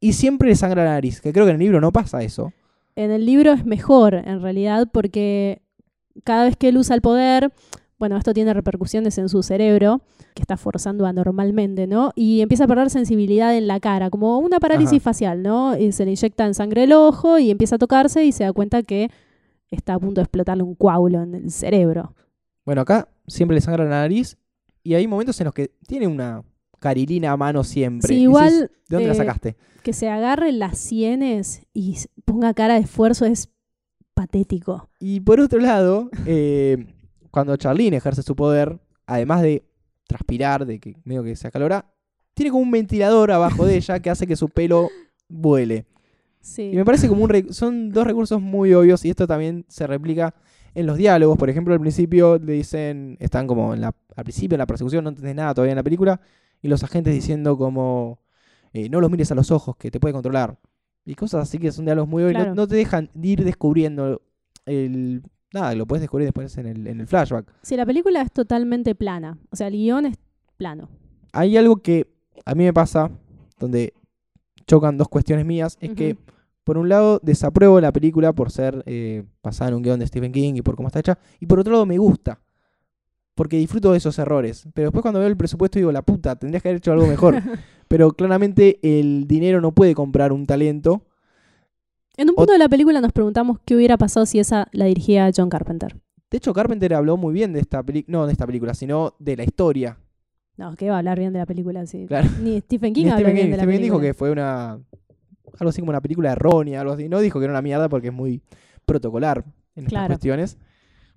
[0.00, 1.20] y siempre le sangra la nariz.
[1.20, 2.52] Que creo que en el libro no pasa eso.
[2.96, 5.62] En el libro es mejor, en realidad, porque
[6.24, 7.52] cada vez que él usa el poder,
[7.98, 10.00] bueno, esto tiene repercusiones en su cerebro,
[10.34, 12.10] que está forzando anormalmente, ¿no?
[12.16, 15.04] Y empieza a perder sensibilidad en la cara, como una parálisis Ajá.
[15.10, 15.76] facial, ¿no?
[15.76, 18.52] Y se le inyecta en sangre el ojo y empieza a tocarse y se da
[18.52, 19.10] cuenta que
[19.70, 22.14] está a punto de explotarle un coágulo en el cerebro.
[22.64, 24.36] Bueno, acá siempre le sangra la nariz
[24.84, 26.44] y hay momentos en los que tiene una
[26.78, 28.08] carilina a mano siempre.
[28.08, 29.56] Sí, igual decís, ¿De dónde la eh, sacaste?
[29.82, 33.50] que se agarre las sienes y ponga cara de esfuerzo es
[34.14, 34.88] patético.
[35.00, 36.94] Y por otro lado, eh,
[37.30, 39.66] cuando Charlene ejerce su poder, además de
[40.06, 41.90] transpirar, de que medio que se acalora,
[42.34, 44.90] tiene como un ventilador abajo de ella que hace que su pelo
[45.28, 45.86] vuele.
[46.40, 46.70] Sí.
[46.72, 47.52] Y me parece como un...
[47.52, 50.34] son dos recursos muy obvios y esto también se replica
[50.74, 51.38] en los diálogos.
[51.38, 55.04] Por ejemplo, al principio le dicen, están como en la, al principio en la persecución,
[55.04, 56.20] no entendés nada todavía en la película,
[56.62, 58.18] y los agentes diciendo como,
[58.72, 60.58] eh, no los mires a los ojos, que te puede controlar.
[61.04, 62.50] Y cosas así que son diálogos muy obvios, Claro.
[62.50, 64.22] no, no te dejan ir descubriendo
[64.66, 65.22] el...
[65.52, 67.46] Nada, lo puedes descubrir después en el, en el flashback.
[67.62, 69.38] Sí, la película es totalmente plana.
[69.50, 70.16] O sea, el guion es
[70.56, 70.88] plano.
[71.32, 72.08] Hay algo que
[72.44, 73.10] a mí me pasa,
[73.60, 73.94] donde
[74.66, 76.16] chocan dos cuestiones mías, es que.
[76.64, 80.32] Por un lado desapruebo la película por ser eh, basada en un guion de Stephen
[80.32, 82.40] King y por cómo está hecha, y por otro lado me gusta,
[83.34, 84.66] porque disfruto de esos errores.
[84.74, 87.40] Pero después cuando veo el presupuesto digo, la puta, tendrías que haber hecho algo mejor.
[87.88, 91.02] Pero claramente el dinero no puede comprar un talento.
[92.16, 95.30] En un punto de la película nos preguntamos qué hubiera pasado si esa la dirigía
[95.36, 96.00] John Carpenter.
[96.30, 99.36] De hecho, Carpenter habló muy bien de esta película, no de esta película, sino de
[99.36, 99.98] la historia.
[100.56, 102.06] No, que va a hablar bien de la película, sí.
[102.06, 102.28] Claro.
[102.40, 104.08] Ni Stephen King Ni habló Stephen bien King, de la Stephen King dijo película.
[104.12, 104.80] que fue una.
[105.58, 107.08] Algo así como una película errónea, algo así.
[107.08, 108.40] No dijo que era una mierda porque es muy
[108.84, 109.44] protocolar
[109.76, 110.06] en estas Claro.
[110.08, 110.58] cuestiones.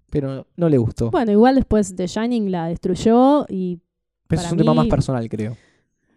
[0.09, 1.11] Pero no le gustó.
[1.11, 3.79] Bueno, igual después The Shining la destruyó y
[4.27, 5.57] Pero es un tema más personal, creo.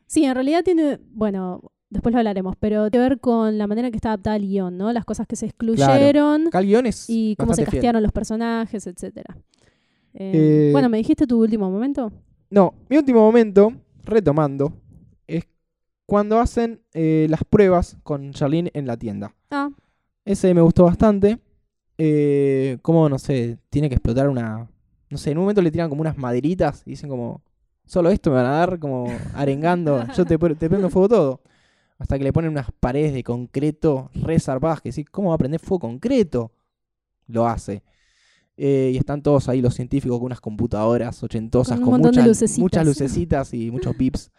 [0.07, 3.91] sí, en realidad tiene, bueno, después lo hablaremos, pero tiene que ver con la manera
[3.91, 4.93] que está adaptada el guion, ¿no?
[4.93, 7.73] Las cosas que se excluyeron el guion es y cómo se fiel.
[7.73, 9.37] castearon los personajes, etcétera.
[10.15, 12.13] Eh, Eh, bueno, ¿me dijiste tu último momento?
[12.49, 13.73] No, mi último momento,
[14.05, 14.73] retomando,
[16.11, 19.33] cuando hacen eh, las pruebas con Charlene en la tienda.
[19.49, 19.71] Ah,
[20.25, 21.39] Ese me gustó bastante.
[21.99, 24.69] Eh, como, no sé, tiene que explotar una...
[25.09, 27.43] No sé, en un momento le tiran como unas maderitas y dicen como...
[27.87, 30.05] Solo esto me van a dar, como arengando.
[30.17, 31.41] Yo te, te prendo fuego todo.
[32.01, 35.39] Hasta que le ponen unas paredes de concreto re zarpadas que decís, ¿cómo va a
[35.39, 36.51] prender fuego concreto?
[37.29, 37.85] Lo hace.
[38.57, 42.59] Eh, y están todos ahí los científicos con unas computadoras ochentosas, Con con, muchas, lucecitas.
[42.59, 44.33] muchas lucecitas y muchos pips.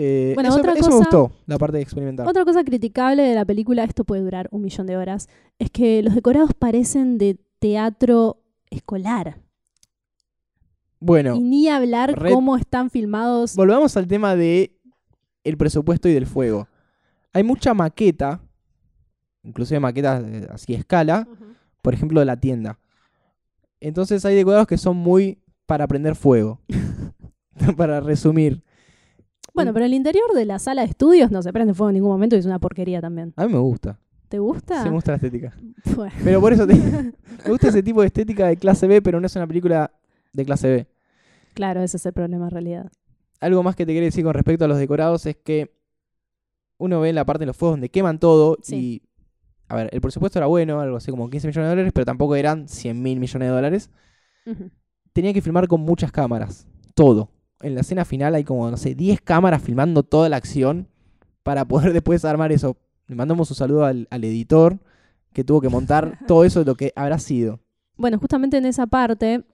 [0.00, 2.28] Eh, Bueno, eso otra eso me cosa- gustó, la parte de experimentar.
[2.28, 6.04] Otra cosa criticable de la película, esto puede durar un millón de horas, es que
[6.04, 9.40] los decorados parecen de teatro escolar.
[11.00, 13.54] Bueno, y ni hablar Red- cómo están filmados.
[13.56, 14.76] volvamos al tema de
[15.44, 16.68] el presupuesto y del fuego.
[17.32, 18.40] Hay mucha maqueta,
[19.42, 21.26] inclusive maquetas eh, así a escala,
[21.82, 22.78] por ejemplo, de la tienda.
[23.80, 26.60] Entonces hay decorados que son muy para prender fuego.
[27.76, 28.62] para resumir.
[29.58, 32.10] Bueno, pero el interior de la sala de estudios no se prende fuego en ningún
[32.10, 33.32] momento y es una porquería también.
[33.36, 33.98] A mí me gusta.
[34.28, 34.82] ¿Te gusta?
[34.82, 35.54] Sí, me gusta la estética.
[35.96, 36.12] Bueno.
[36.22, 36.74] Pero por eso te-
[37.44, 39.90] me gusta ese tipo de estética de clase B, pero no es una película
[40.32, 40.86] de clase B.
[41.54, 42.92] Claro, ese es el problema en realidad.
[43.40, 45.72] Algo más que te quería decir con respecto a los decorados es que
[46.78, 48.76] uno ve en la parte de los fuegos donde queman todo Sí.
[48.76, 49.02] y...
[49.70, 52.34] A ver, el presupuesto era bueno, algo así como 15 millones de dólares, pero tampoco
[52.36, 53.90] eran 100 mil millones de dólares.
[55.12, 57.28] Tenía que filmar con muchas cámaras, todo.
[57.60, 60.88] En la escena final hay como, no sé, 10 cámaras filmando toda la acción
[61.42, 62.76] para poder después armar eso.
[63.06, 64.78] Le mandamos un saludo al, al editor
[65.32, 67.60] que tuvo que montar todo eso de lo que habrá sido.
[67.96, 69.44] Bueno, justamente en esa parte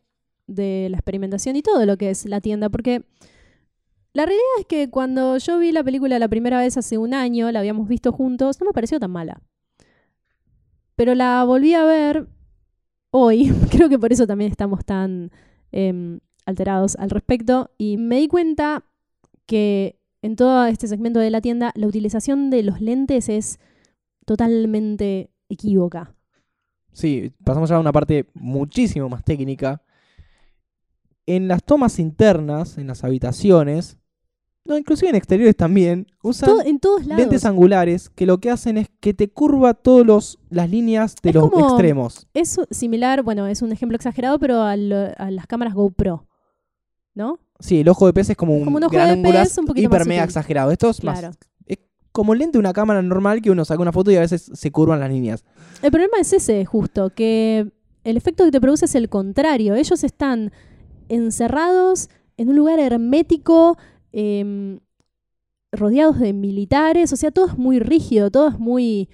[0.47, 3.05] de la experimentación y todo lo que es la tienda, porque
[4.14, 7.51] la realidad es que cuando yo vi la película la primera vez hace un año,
[7.51, 9.43] la habíamos visto juntos, no me pareció tan mala.
[10.95, 12.29] Pero la volví a ver
[13.11, 15.33] hoy, creo que por eso también estamos tan
[15.73, 18.85] em, alterados al respecto, y me di cuenta
[19.46, 23.59] que en todo este segmento de la tienda la utilización de los lentes es
[24.24, 26.14] totalmente equívoca.
[26.92, 29.83] Sí, pasamos ya a una parte muchísimo más técnica.
[31.26, 33.98] En las tomas internas, en las habitaciones,
[34.66, 37.20] no, inclusive en exteriores también, usan Todo- en todos lados.
[37.20, 41.35] lentes angulares que lo que hacen es que te curva todas las líneas de Es
[41.35, 42.26] los como- extremos.
[42.33, 46.26] Es similar, bueno, es un ejemplo exagerado, pero a las cámaras GoPro,
[47.14, 47.38] ¿no?
[47.61, 49.66] Sí, el ojo de pez es como un Como un ojo gran de pez un
[49.66, 50.70] poquito más mega exagerado.
[50.70, 51.29] Esto es Claro.
[51.29, 51.79] más es
[52.12, 54.50] como el lente de una cámara normal que uno saca una foto y a veces
[54.53, 55.44] se curvan las líneas.
[55.83, 57.72] El problema es ese, justo, que
[58.05, 59.74] el efecto que te produce es el contrario.
[59.74, 60.53] Ellos están
[61.09, 63.79] encerrados en un lugar hermético,
[64.12, 64.81] em,
[65.72, 69.09] rodeados de militares, o sea, todo es muy rígido, todo es muy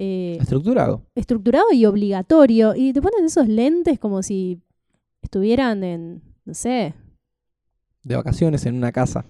[0.00, 1.02] eh, Estructurado.
[1.16, 2.74] estructurado y obligatorio.
[2.76, 4.60] Y te ponen esos lentes como si
[5.22, 6.94] estuvieran en, no sé,
[8.02, 9.24] De vacaciones en una casa.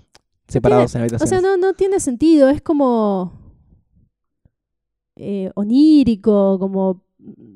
[0.46, 1.28] Separados en O habitaciones.
[1.30, 3.32] sea, no, no tiene sentido, es como
[5.16, 7.02] eh, onírico, como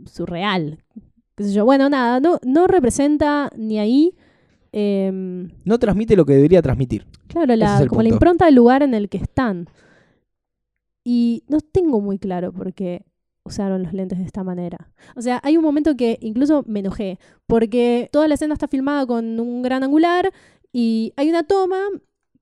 [0.07, 0.79] surreal.
[1.37, 1.64] Qué sé yo.
[1.64, 4.14] Bueno, nada, no, no representa ni ahí,
[4.72, 7.07] em, No transmite lo que debería transmitir.
[7.29, 9.68] claro, la, como la impronta del lugar en el que están.
[11.05, 13.05] Y no tengo muy claro por qué
[13.44, 14.92] usaron los lentes de esta manera.
[15.16, 19.05] O sea, hay un momento que incluso me enojé, porque toda la escena está filmada
[19.07, 20.31] con un gran angular
[20.72, 21.78] y hay una toma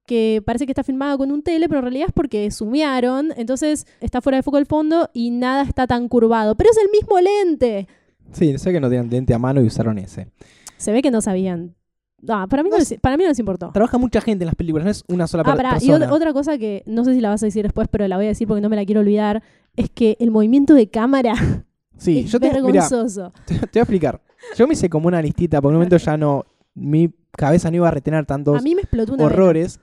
[0.06, 3.86] que parece que está filmada con un tele, pero en realidad es porque sumearon, entonces
[4.00, 6.56] está fuera de foco el fondo y nada está tan curvado.
[6.56, 7.86] Pero es el mismo lente.
[8.32, 10.28] Sí, sé que no tenían lente a mano y usaron ese.
[10.76, 11.74] Se ve que no sabían.
[12.22, 13.70] No, para, mí no, No les, para mí no les importó.
[13.72, 16.12] Trabaja mucha gente en las películas, no es una sola Ah, pará, y persona.
[16.12, 18.28] otra cosa que no sé si la vas a decir después, pero la voy a
[18.28, 19.42] decir porque no me la quiero olvidar,
[19.76, 21.34] es que el movimiento de cámara
[21.96, 23.32] sí, es yo te, vergonzoso.
[23.46, 24.20] te, te voy a explicar.
[24.56, 27.88] Yo me hice como una listita, por un momento ya no, mi cabeza no iba
[27.88, 29.34] a retener tantos A mí me explotó una vena.
[29.34, 29.80] horrores.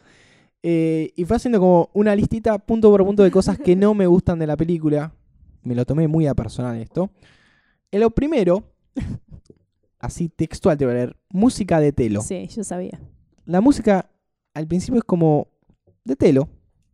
[0.64, 4.08] Eh, y fue haciendo como una listita punto por punto de cosas que no me
[4.08, 5.14] gustan de la película.
[5.64, 7.10] Me lo tomé muy a personal esto.
[7.92, 8.64] En lo primero,
[10.00, 12.22] así textual te voy a leer, música de telo.
[12.22, 13.00] Sí, yo sabía.
[13.46, 14.10] La música
[14.54, 15.48] al principio es como
[16.04, 16.50] de telo.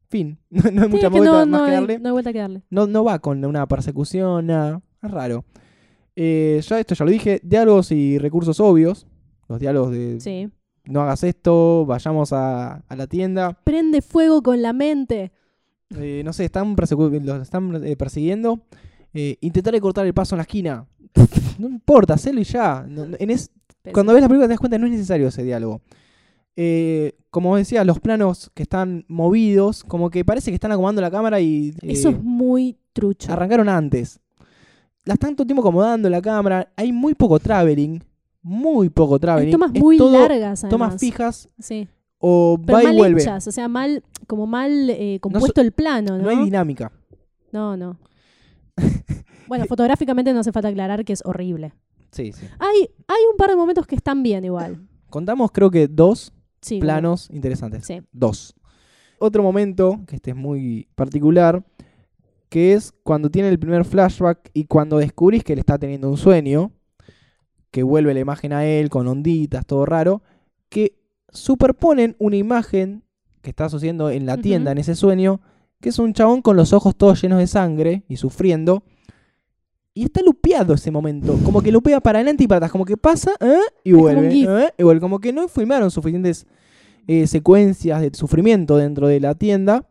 [0.10, 0.38] Fin.
[0.50, 2.00] No, no hay Sí, mucha vuelta no, más no que hay, darle.
[2.00, 2.62] no hay vuelta que darle.
[2.70, 4.82] No, no va con una persecución, nada.
[5.02, 5.46] Es raro.
[6.16, 7.40] Eh, ya esto ya lo dije.
[7.44, 9.08] Diálogos y recursos obvios.
[9.54, 10.50] Los diálogos de Sí.
[10.86, 13.54] no hagas esto, vayamos a, a la tienda.
[13.64, 15.32] Prende fuego con la mente.
[15.96, 18.62] Eh, no sé, están, los están eh, persiguiendo.
[19.14, 20.88] Eh, intentaré cortar el paso en la esquina.
[21.60, 22.84] no importa, hacelo y ya.
[22.90, 23.52] No- no- en es-
[23.94, 25.82] cuando ves la película te das cuenta no es necesario ese diálogo.
[26.56, 31.12] Eh, como decía, los planos que están movidos, como que parece que están acomodando la
[31.12, 33.32] cámara y eh, Eso es muy trucho.
[33.34, 34.20] arrancaron antes.
[35.06, 36.72] La están todo el tiempo acomodando la cámara.
[36.78, 38.02] Hay muy poco traveling.
[38.44, 39.52] Muy poco Hay traveling.
[39.52, 40.70] tomas Es muy todo largas, además.
[40.70, 41.88] Tomas fijas Sí.
[42.20, 43.22] o Pero va y mal vuelve.
[43.22, 46.24] hechas, o sea, mal, como mal eh, compuesto el plano, ¿no?
[46.24, 46.92] No hay dinámica.
[47.52, 47.98] no, no.
[49.48, 51.74] bueno, fotográficamente no hace falta aclarar que es horrible.
[52.12, 52.46] Sí, sí.
[52.60, 54.88] Hay, hay un par de momentos que están bien igual.
[55.10, 57.86] Contamos creo que dos Sí, planos interesantes.
[57.86, 58.02] Sí.
[58.12, 58.56] Dos.
[59.20, 61.64] Otro momento, que este es muy particular,
[62.50, 66.18] que es cuando tiene el primer flashback y cuando descubrís que él está teniendo un
[66.18, 66.72] sueño,
[67.74, 70.22] que vuelve la imagen a él con onditas, todo raro,
[70.70, 70.96] que
[71.30, 73.04] superponen una imagen
[73.42, 75.42] que está sucediendo en la tienda en ese sueño,
[75.82, 78.84] que es un chabón con los ojos todos llenos de sangre y sufriendo.
[79.96, 82.96] Y está lupeado ese momento, como que lupea para adelante y para atrás, como que
[82.96, 83.58] pasa ¿eh?
[83.84, 84.42] y vuelve.
[84.42, 84.74] ¿eh?
[84.78, 85.02] y vuelve.
[85.02, 86.46] Como que no filmaron suficientes
[87.08, 89.90] eh, secuencias de sufrimiento dentro de la tienda.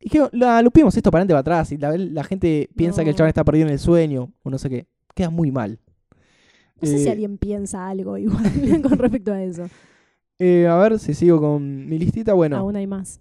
[0.00, 1.70] Y que la lupeamos esto para adelante y para atrás.
[1.70, 4.58] Y la, la gente piensa que el chabón está perdido en el sueño, o no
[4.58, 4.88] sé qué.
[5.14, 5.78] Queda muy mal.
[6.82, 8.42] No sé si Eh, alguien piensa algo igual
[8.82, 9.68] con respecto a eso.
[10.38, 12.34] eh, a ver si sigo con mi listita.
[12.34, 13.20] Bueno, Aún hay más.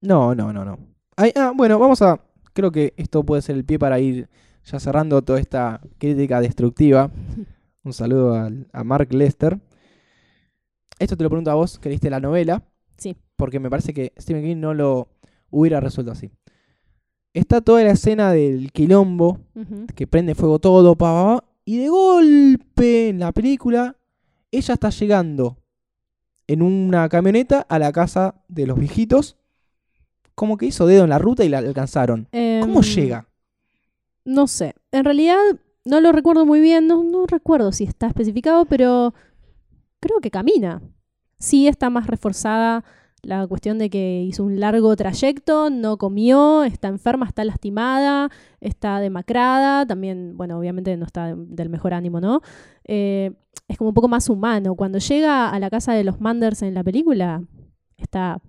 [0.00, 0.78] no, no, no, no.
[1.16, 2.20] Ay, ah, bueno, vamos a.
[2.52, 4.28] Creo que esto puede ser el pie para ir
[4.64, 7.10] ya cerrando toda esta crítica destructiva.
[7.84, 9.58] Un saludo al- a Mark Lester.
[10.98, 12.62] Esto te lo pregunto a vos, que leíste la novela.
[12.98, 13.16] Sí.
[13.36, 15.08] Porque me parece que Stephen King no lo
[15.50, 16.30] hubiera resuelto así.
[17.32, 19.38] Está toda la escena del quilombo,
[19.94, 23.96] que prende fuego todo, pa, pa, pa, y de golpe en la película,
[24.50, 25.58] ella está llegando
[26.46, 29.36] en una camioneta a la casa de los viejitos,
[30.34, 32.24] como que hizo dedo en la ruta y la alcanzaron.
[32.32, 33.28] ¿Cómo Em, llega?
[34.24, 34.74] No sé.
[34.90, 35.38] En realidad
[35.84, 36.86] no lo recuerdo muy bien.
[36.86, 39.14] No, no recuerdo si está especificado, pero
[40.00, 40.82] creo que camina.
[41.38, 42.84] Sí está más reforzada
[43.22, 48.30] la cuestión de que hizo un largo trayecto, no comió, está enferma, está lastimada,
[48.60, 49.84] está demacrada.
[49.86, 52.40] También, bueno, obviamente no está de- del mejor ánimo, ¿no?
[52.84, 53.32] Eh,
[53.68, 54.74] es como un poco más humano.
[54.74, 57.42] Cuando llega a la casa de los Manders en la película,
[57.98, 58.40] está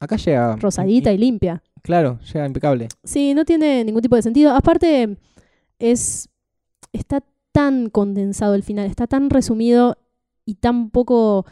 [0.00, 0.56] Acá llega.
[0.56, 1.62] rosadita y limpia.
[1.82, 2.88] Claro, llega impecable.
[3.04, 4.54] Sí, no tiene ningún tipo de sentido.
[4.54, 5.16] Aparte,
[5.78, 6.28] es.
[6.92, 7.22] está
[7.52, 9.96] tan condensado el final, está tan resumido
[10.44, 11.44] y tan poco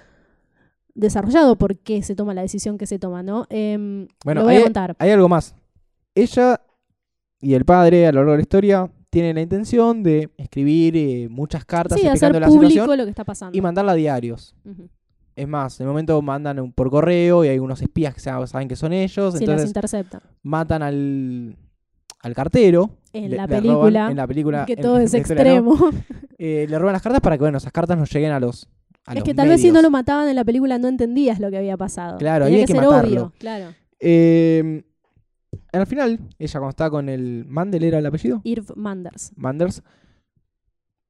[0.96, 3.46] desarrollado por qué se toma la decisión que se toma, ¿no?
[3.50, 4.96] Em, Bueno, lo voy a hay- contar.
[4.98, 5.54] Hay algo más.
[6.14, 6.60] Ella
[7.40, 11.28] y el padre, a lo largo de la historia, tienen la intención de escribir eh,
[11.30, 13.56] muchas cartas Sí, explicando hacer la público situación lo que está pasando.
[13.56, 14.54] y mandarla a diarios.
[15.36, 18.46] Es más, en el momento mandan un- por correo y hay unos espías que sa-
[18.46, 20.22] saben que son ellos, Sí, las entonces interceptan.
[20.42, 21.56] matan al,
[22.20, 22.90] al cartero.
[23.12, 24.66] En le- la roban- película, en la película.
[24.66, 25.18] que todo en es no.
[25.18, 25.90] extremo.
[26.38, 28.68] Eh, le roban las cartas para que bueno, esas cartas no lleguen a los.
[29.06, 31.38] A es los que tal vez si no lo mataban en la película no entendías
[31.40, 32.18] lo que había pasado.
[32.18, 33.20] Claro, Tenía había que, que ser matarlo.
[33.22, 33.74] obvio, claro.
[34.00, 34.82] Eh,
[35.72, 37.44] al final, ella cuando está con el.
[37.46, 38.40] Mandel era el apellido.
[38.44, 39.32] Irv Manders.
[39.36, 39.82] Manders,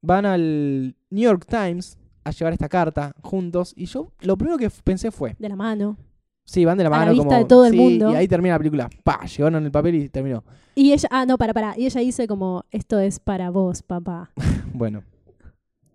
[0.02, 3.72] van al New York Times a llevar esta carta juntos.
[3.76, 5.96] Y yo lo primero que pensé fue, De la mano.
[6.44, 7.12] sí, van de la A la mano.
[7.12, 8.12] vista como, de todo el sí, mundo.
[8.12, 8.90] Y ahí termina la película.
[9.04, 10.44] Pa, llevaron el papel y terminó.
[10.74, 11.78] Y ella, ah, no, para, para.
[11.78, 14.30] Y ella dice como, esto es para vos, papá.
[14.74, 15.04] Bueno,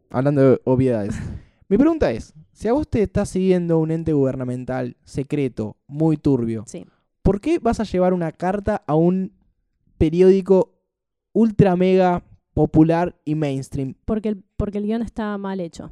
[0.10, 1.16] hablando de obviedades.
[1.72, 6.66] Mi pregunta es, si a vos te está siguiendo un ente gubernamental secreto, muy turbio,
[6.68, 6.86] Sí.
[7.22, 9.32] ¿por qué vas a llevar una carta a un
[9.98, 10.74] periódico
[11.32, 13.94] ultra mega popular y mainstream?
[14.04, 15.86] Porque el, porque el guion está mal hecho.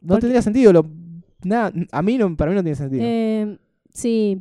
[0.00, 0.72] No Porque- tendría sentido.
[0.72, 0.86] Lo,
[1.42, 3.02] nada, a mí no, para mí no tiene sentido.
[3.04, 3.58] Eh,
[3.92, 4.40] sí.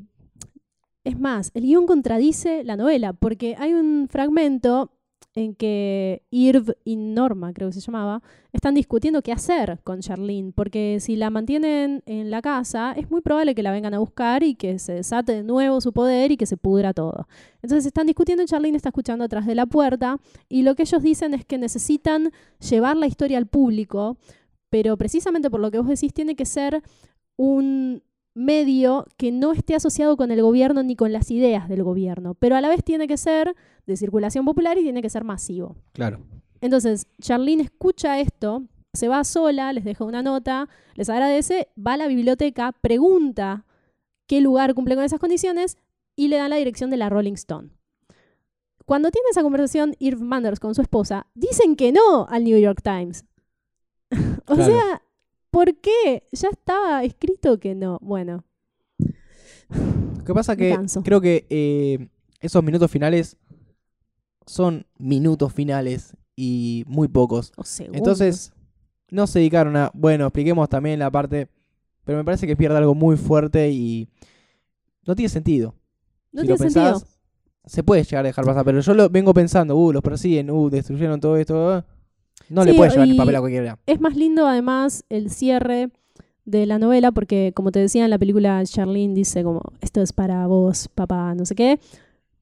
[1.03, 4.91] Es más, el guion contradice la novela, porque hay un fragmento
[5.35, 8.23] en que Irv y Norma, creo que se llamaba,
[8.53, 13.19] están discutiendo qué hacer con Charlene, porque si la mantienen en la casa, es muy
[13.19, 16.37] probable que la vengan a buscar y que se desate de nuevo su poder y
[16.37, 17.27] que se pudra todo.
[17.61, 21.03] Entonces están discutiendo y Charlene está escuchando atrás de la puerta y lo que ellos
[21.03, 22.31] dicen es que necesitan
[22.69, 24.17] llevar la historia al público,
[24.69, 26.81] pero precisamente por lo que vos decís tiene que ser
[27.35, 28.01] un
[28.35, 32.55] medio que no esté asociado con el gobierno ni con las ideas del gobierno, pero
[32.55, 33.55] a la vez tiene que ser
[33.87, 35.77] de circulación popular y tiene que ser masivo.
[35.93, 36.19] Claro.
[36.61, 38.63] Entonces, Charlene escucha esto,
[38.93, 43.65] se va sola, les deja una nota, les agradece, va a la biblioteca, pregunta
[44.27, 45.77] qué lugar cumple con esas condiciones
[46.15, 47.69] y le dan la dirección de la Rolling Stone.
[48.85, 52.81] Cuando tiene esa conversación Irv Manders con su esposa, dicen que no al New York
[52.83, 53.25] Times.
[54.47, 54.65] o Claro.
[54.65, 55.01] sea,
[55.55, 56.27] ¿por qué?
[56.33, 57.97] Ya estaba escrito que no.
[58.01, 58.43] Bueno,
[59.69, 62.09] Lo que pasa que creo que eh,
[62.41, 63.37] esos minutos finales
[64.45, 67.53] son minutos finales y muy pocos.
[67.55, 67.63] o.
[67.93, 68.51] Entonces,
[69.09, 71.47] no se dedicaron a, bueno, expliquemos también la parte,
[72.03, 74.09] pero me parece que pierde algo muy fuerte y
[75.07, 75.73] no tiene sentido.
[76.33, 77.17] no si tiene lo pensás, sentido.
[77.65, 80.69] se puede llegar a dejar pasar, pero yo lo vengo pensando, uh, los persiguen, uh,
[80.69, 81.77] destruyeron todo esto.
[81.77, 81.94] uh,
[82.49, 83.79] no le puedes llevar el papel a cualquiera.
[83.85, 85.89] Es más lindo además el cierre
[86.45, 90.13] de la novela porque como te decía en la película Charlene dice como esto es
[90.13, 91.79] para vos, papá, no sé qué.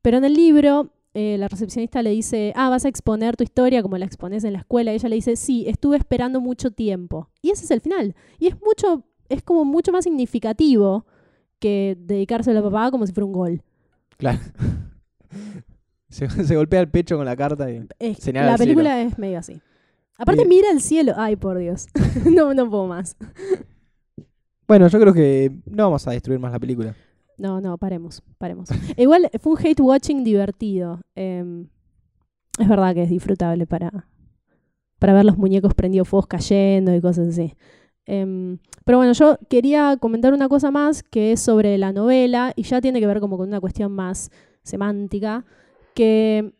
[0.01, 3.82] Pero en el libro eh, la recepcionista le dice, ah, vas a exponer tu historia
[3.84, 4.91] como la expones en la escuela.
[4.91, 7.30] Y ella le dice, sí, estuve esperando mucho tiempo.
[7.41, 8.16] Y ese es el final.
[8.39, 11.06] Y es mucho, es como mucho más significativo
[11.60, 13.62] que dedicárselo a papá como si fuera un gol.
[14.18, 14.39] Claro.
[16.10, 17.86] se, se golpea el pecho con la carta y...
[17.99, 18.72] Es- Señala la cielo.
[18.74, 19.62] película es medio así.
[20.18, 20.49] Aparte Bien.
[20.49, 21.14] mira el cielo.
[21.18, 21.88] Ay, por Dios.
[22.32, 23.18] no, no puedo más.
[24.68, 26.95] Bueno, yo creo que no vamos a destruir más la película.
[27.38, 28.70] No, no, paremos, paremos.
[28.97, 31.01] Igual fue un hate watching divertido.
[31.16, 31.68] Em,
[32.59, 34.07] es verdad que es disfrutable para,
[34.99, 37.55] para ver los muñecos prendidos fuegos cayendo y cosas así.
[38.05, 42.64] Em, pero bueno, yo quería comentar una cosa más que es sobre la novela y
[42.64, 44.30] ya tiene que ver como con una cuestión más
[44.61, 45.45] semántica,
[45.95, 46.53] que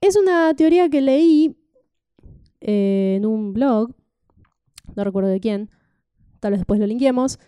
[0.00, 1.56] es una teoría que leí
[2.64, 3.94] eh, en un blog,
[4.96, 5.70] no recuerdo de quién,
[6.40, 7.38] tal vez después lo linkeemos,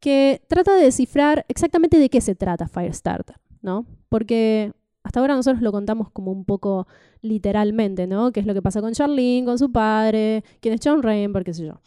[0.00, 3.86] que trata de descifrar exactamente de qué se trata Firestarter, ¿no?
[4.08, 4.72] Porque
[5.04, 6.88] hasta ahora nosotros lo contamos como un poco
[7.22, 8.32] literalmente, ¿no?
[8.32, 11.54] ¿Qué es lo que pasa con Charlene, con su padre, quién es John Rainbow, qué
[11.54, 11.80] sé yo.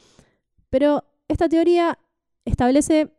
[0.70, 2.00] Pero esta teoría
[2.46, 3.12] establece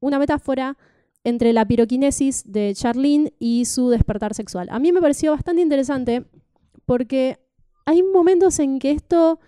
[0.00, 0.76] una metáfora
[1.24, 4.68] entre la piroquinesis de Charlene y su despertar sexual.
[4.70, 6.26] A mí me pareció bastante interesante
[6.84, 7.40] porque
[7.86, 9.40] hay momentos en que esto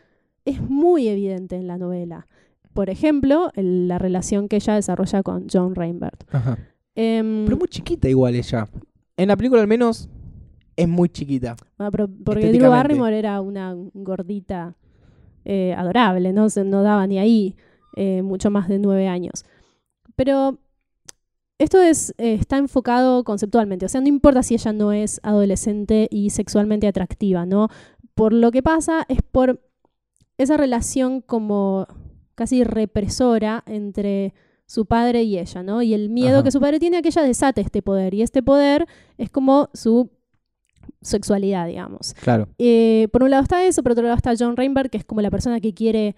[0.44, 2.26] es muy evidente en la novela.
[2.72, 6.24] Por ejemplo, el- la relación que ella desarrolla con John Reinbert.
[6.32, 6.58] Ajá.
[6.94, 8.68] Em, Pero muy chiquita igual ella.
[9.16, 10.08] En la película al menos
[10.76, 11.56] es muy chiquita.
[11.76, 12.70] bueno, pero- porque Drew.
[12.70, 14.74] Barrymore era una gordita
[15.44, 16.50] eh, adorable, ¿no?
[16.50, 17.56] Se- no daba ni ahí
[17.96, 19.44] eh, mucho más de nueve años.
[20.14, 20.58] Pero
[21.58, 26.06] esto es, eh, está enfocado conceptualmente, o sea, no importa si ella no es adolescente
[26.10, 27.68] y sexualmente atractiva, ¿no?
[28.18, 29.60] Por lo que pasa es por
[30.38, 31.86] esa relación como
[32.34, 34.34] casi represora entre
[34.66, 35.82] su padre y ella, ¿no?
[35.82, 36.42] Y el miedo Ajá.
[36.42, 38.14] que su padre tiene a que ella desate este poder.
[38.14, 38.88] Y este poder
[39.18, 40.10] es como su
[41.00, 42.14] sexualidad, digamos.
[42.14, 42.48] Claro.
[42.58, 45.20] Eh, por un lado está eso, por otro lado está John Rainberg, que es como
[45.20, 46.16] la persona que quiere,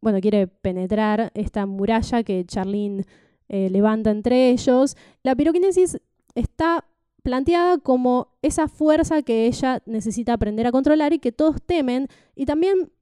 [0.00, 3.04] bueno, quiere penetrar esta muralla que Charlene
[3.48, 4.96] eh, levanta entre ellos.
[5.24, 5.98] La piroquinesis
[6.36, 6.84] está
[7.26, 12.06] planteada como esa fuerza que ella necesita aprender a controlar y que todos temen.
[12.36, 12.92] Y también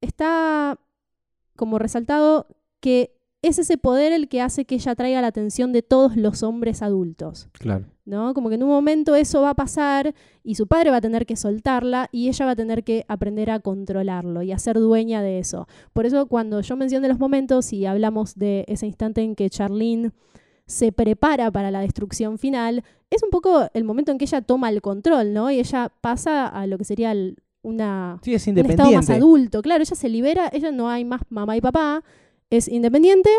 [0.00, 0.80] está
[1.54, 2.48] como resaltado
[2.80, 6.42] que es ese poder el que hace que ella traiga la atención de todos los
[6.42, 7.50] hombres adultos.
[7.52, 7.86] Claro.
[8.04, 8.34] ¿no?
[8.34, 11.24] Como que en un momento eso va a pasar y su padre va a tener
[11.24, 15.22] que soltarla y ella va a tener que aprender a controlarlo y a ser dueña
[15.22, 15.68] de eso.
[15.92, 20.10] Por eso cuando yo mencioné los momentos y hablamos de ese instante en que Charlene
[20.66, 24.70] se prepara para la destrucción final, es un poco el momento en que ella toma
[24.70, 25.50] el control, ¿no?
[25.50, 29.62] Y ella pasa a lo que sería el- una, Sí, es un estado más adulto.
[29.62, 32.02] Claro, ella se libera, ella no hay más mamá y papá,
[32.50, 33.30] es independiente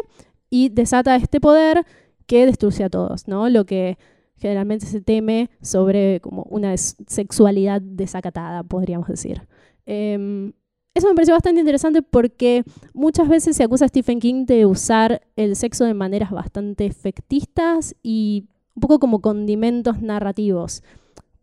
[0.50, 1.86] y desata este poder
[2.26, 3.50] que destruye a todos, ¿no?
[3.50, 3.98] Lo que
[4.38, 9.42] generalmente se teme sobre como una sexualidad desacatada, podríamos decir.
[9.86, 10.54] Em,
[10.94, 12.64] eso me pareció bastante interesante porque
[12.94, 17.96] muchas veces se acusa a Stephen King de usar el sexo de maneras bastante efectistas
[18.04, 20.84] y un poco como condimentos narrativos.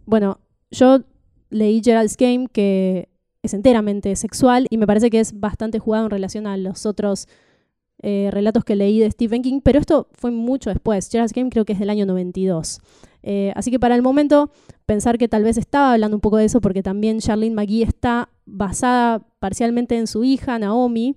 [0.07, 0.38] Bueno,
[0.70, 1.01] yo
[1.51, 3.09] leí Gerald's Game que
[3.42, 7.26] es enteramente sexual y me parece que es bastante jugado en relación a los otros
[8.03, 11.09] eh, relatos que leí de Stephen King, pero esto fue mucho después.
[11.11, 12.80] Gerald's Game creo que es del año 92.
[13.22, 14.51] Eh, así que para el momento
[14.86, 18.30] pensar que tal vez estaba hablando un poco de eso porque también Charlene McGee está
[18.46, 21.16] basada parcialmente en su hija, Naomi,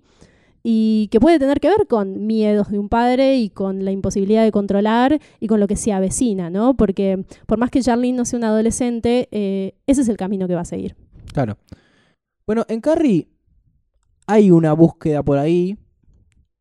[0.64, 4.44] y que puede tener que ver con miedos de un padre y con la imposibilidad
[4.44, 6.76] de controlar y con lo que se avecina, ¿no?
[6.76, 10.56] Porque por más que Charlene no sea una adolescente, eh, ese es el camino que
[10.56, 10.96] va a seguir.
[11.34, 11.58] Claro.
[12.48, 13.28] Bueno, en Carrie
[14.26, 15.78] hay una búsqueda por ahí,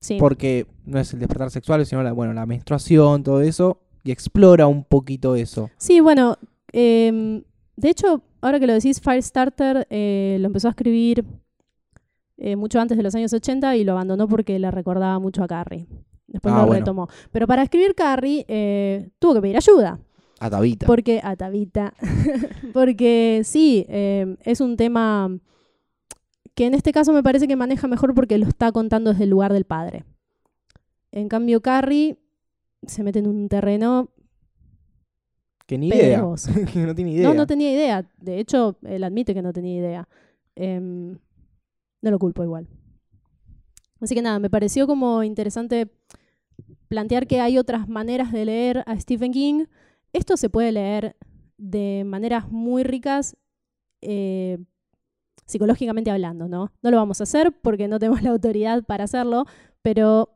[0.01, 0.17] Sí.
[0.19, 4.67] porque no es el despertar sexual, sino la, bueno, la menstruación, todo eso, y explora
[4.67, 5.71] un poquito eso.
[5.77, 6.39] Sí, bueno,
[6.73, 7.45] em,
[7.77, 11.25] de hecho, ahora que lo decís, Firestarter eh, lo empezó a escribir
[12.45, 15.47] eh, mucho antes de los años 80 y lo abandonó porque le recordaba mucho a
[15.47, 15.87] Carrie.
[16.27, 16.81] Después Ah, lo bueno.
[16.81, 17.09] retomó.
[17.31, 20.01] Pero para escribir Carrie eh, tuvo que pedir ayuda.
[20.41, 20.87] A Tabita.
[20.87, 21.95] Porque, a Tabita.
[22.73, 25.31] porque sí, eh, es un tema
[26.55, 29.31] que en este caso me parece que maneja mejor porque lo está contando desde el
[29.31, 30.05] lugar del padre.
[31.13, 32.19] En cambio, Carrie
[32.87, 34.09] se mete en un terreno
[35.67, 36.23] Que ni idea.
[36.73, 37.29] que no tiene idea.
[37.29, 38.05] No, no tenía idea.
[38.19, 40.09] De hecho, él admite que no tenía idea.
[40.57, 41.19] Em,
[42.03, 42.69] no lo culpo igual.
[44.01, 45.89] Así que nada, me pareció como interesante
[46.89, 49.65] plantear que hay otras maneras de leer a Stephen King.
[50.13, 51.17] Esto se puede leer
[51.57, 53.37] de maneras muy ricas
[54.01, 54.59] eh,
[55.47, 56.73] psicológicamente hablando, ¿no?
[56.83, 59.45] No lo vamos a hacer porque no tenemos la autoridad para hacerlo,
[59.83, 60.35] pero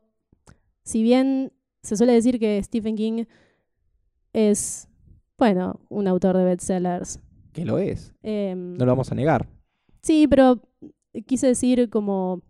[0.83, 1.51] si bien
[1.83, 3.25] se suele decir que Stephen King
[4.33, 4.87] es,
[5.37, 7.19] bueno, un autor de bestsellers,
[7.53, 8.13] Que lo es.
[8.23, 9.47] em, No lo vamos a negar.
[10.01, 10.61] Sí, pero
[11.25, 12.41] quise decir como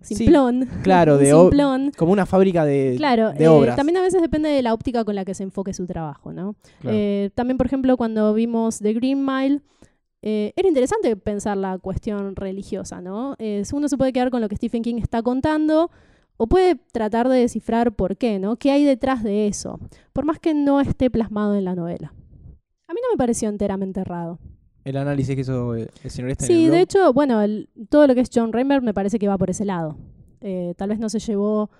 [0.00, 0.68] simplón.
[0.82, 1.92] Claro, de simplón.
[1.96, 3.76] como una fábrica de, Claro, de eh, obras.
[3.76, 6.56] también a veces depende de la óptica con la que se enfoque su trabajo, ¿no?
[6.80, 6.96] Claro.
[6.96, 9.60] Eh, también, por ejemplo, cuando vimos The Green Mile,
[10.26, 13.36] eh, era interesante pensar la cuestión religiosa, ¿no?
[13.38, 15.90] Eh, uno se puede quedar con lo que Stephen King está contando
[16.36, 18.56] o puede tratar de descifrar por qué, ¿no?
[18.56, 19.78] ¿Qué hay detrás de eso?
[20.12, 22.14] Por más que no esté plasmado en la novela.
[22.88, 24.38] A mí no me pareció enteramente errado.
[24.84, 28.14] El análisis que hizo eh, el señor este Sí, de hecho, bueno, el- todo lo
[28.14, 29.96] que es John Reimer me parece que va por ese lado.
[30.40, 31.70] Eh, tal vez no se llevó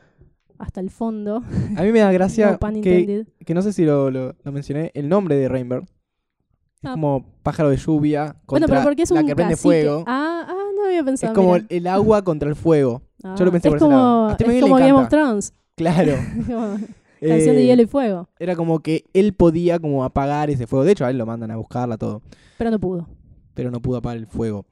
[0.59, 1.43] hasta el fondo.
[1.77, 4.91] A mí me da gracia no que, que no sé si lo, lo- lo mencioné,
[4.95, 5.81] el nombre de Rainbow.
[5.83, 6.93] Es Ah.
[6.93, 9.63] como pájaro de lluvia Bueno, contra pero porque es la un que prende cacique.
[9.69, 10.05] fuego.
[10.07, 11.33] Ah, ah, no había es pensado.
[11.35, 11.67] como mira.
[11.71, 13.03] el, el agua contra el fuego.
[13.23, 14.27] Ah, yo lo pensé es por ese como, lado.
[14.29, 15.09] A Stephen es como Game of.
[15.09, 15.53] Thrones.
[15.77, 16.13] Claro.
[17.29, 18.29] Canción de Eh, hielo y fuego.
[18.39, 20.85] Era como que él podía como apagar ese fuego.
[20.85, 22.23] De hecho, a él lo mandan a buscarla todo.
[22.59, 23.09] Pero no pudo.
[23.55, 24.67] Pero no pudo apagar el fuego.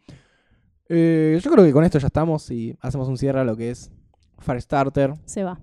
[0.89, 3.71] Eh, yo creo que con esto ya estamos y hacemos un cierre a lo que
[3.71, 3.91] es
[4.39, 5.15] Firestarter.
[5.25, 5.61] Se va.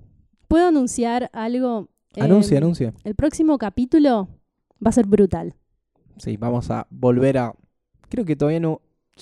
[0.47, 1.89] ¿Puedo anunciar algo?
[2.19, 2.93] Anuncia, Em, anuncia.
[3.03, 4.27] El próximo capítulo
[4.83, 5.53] va a ser brutal.
[6.17, 7.53] Sí, vamos a volver a.
[8.09, 8.81] Creo que todavía no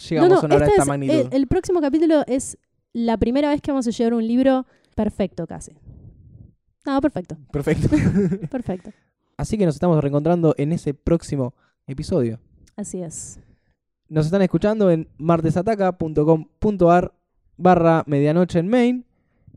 [0.10, 1.14] llegamos a una hora de esta es- magnitud.
[1.14, 2.58] el, el próximo capítulo es
[2.94, 4.66] la primera vez que vamos a llevar un libro
[4.96, 5.74] perfecto casi.
[6.88, 7.90] No, perfecto, Perfecto.
[8.50, 8.92] perfecto.
[9.36, 11.54] Así que nos estamos reencontrando en ese próximo
[11.86, 12.40] episodio.
[12.78, 13.42] Así es.
[14.08, 17.14] Nos están escuchando en martesataca.com.ar
[17.58, 19.06] barra medianoche en main.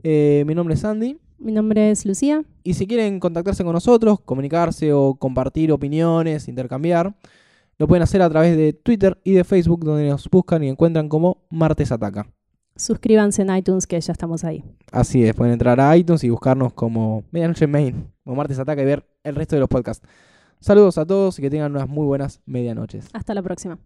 [0.03, 1.19] Eh, mi nombre es Andy.
[1.39, 2.43] Mi nombre es Lucía.
[2.65, 7.15] Y si quieren contactarse con nosotros, comunicarse o compartir opiniones, intercambiar,
[7.79, 11.09] lo pueden hacer a través de Twitter y de Facebook, donde nos buscan y encuentran
[11.09, 12.27] como Martes Ataca.
[12.81, 14.65] Suscríbanse en iTunes que ya estamos ahí.
[14.91, 18.81] Así es, pueden entrar a iTunes y buscarnos como Medianoche en Main o Martes Ataca
[18.81, 20.07] y ver el resto de los podcasts.
[20.61, 23.09] Saludos a todos y que tengan unas muy buenas medianoches.
[23.13, 23.79] Hasta la próxima.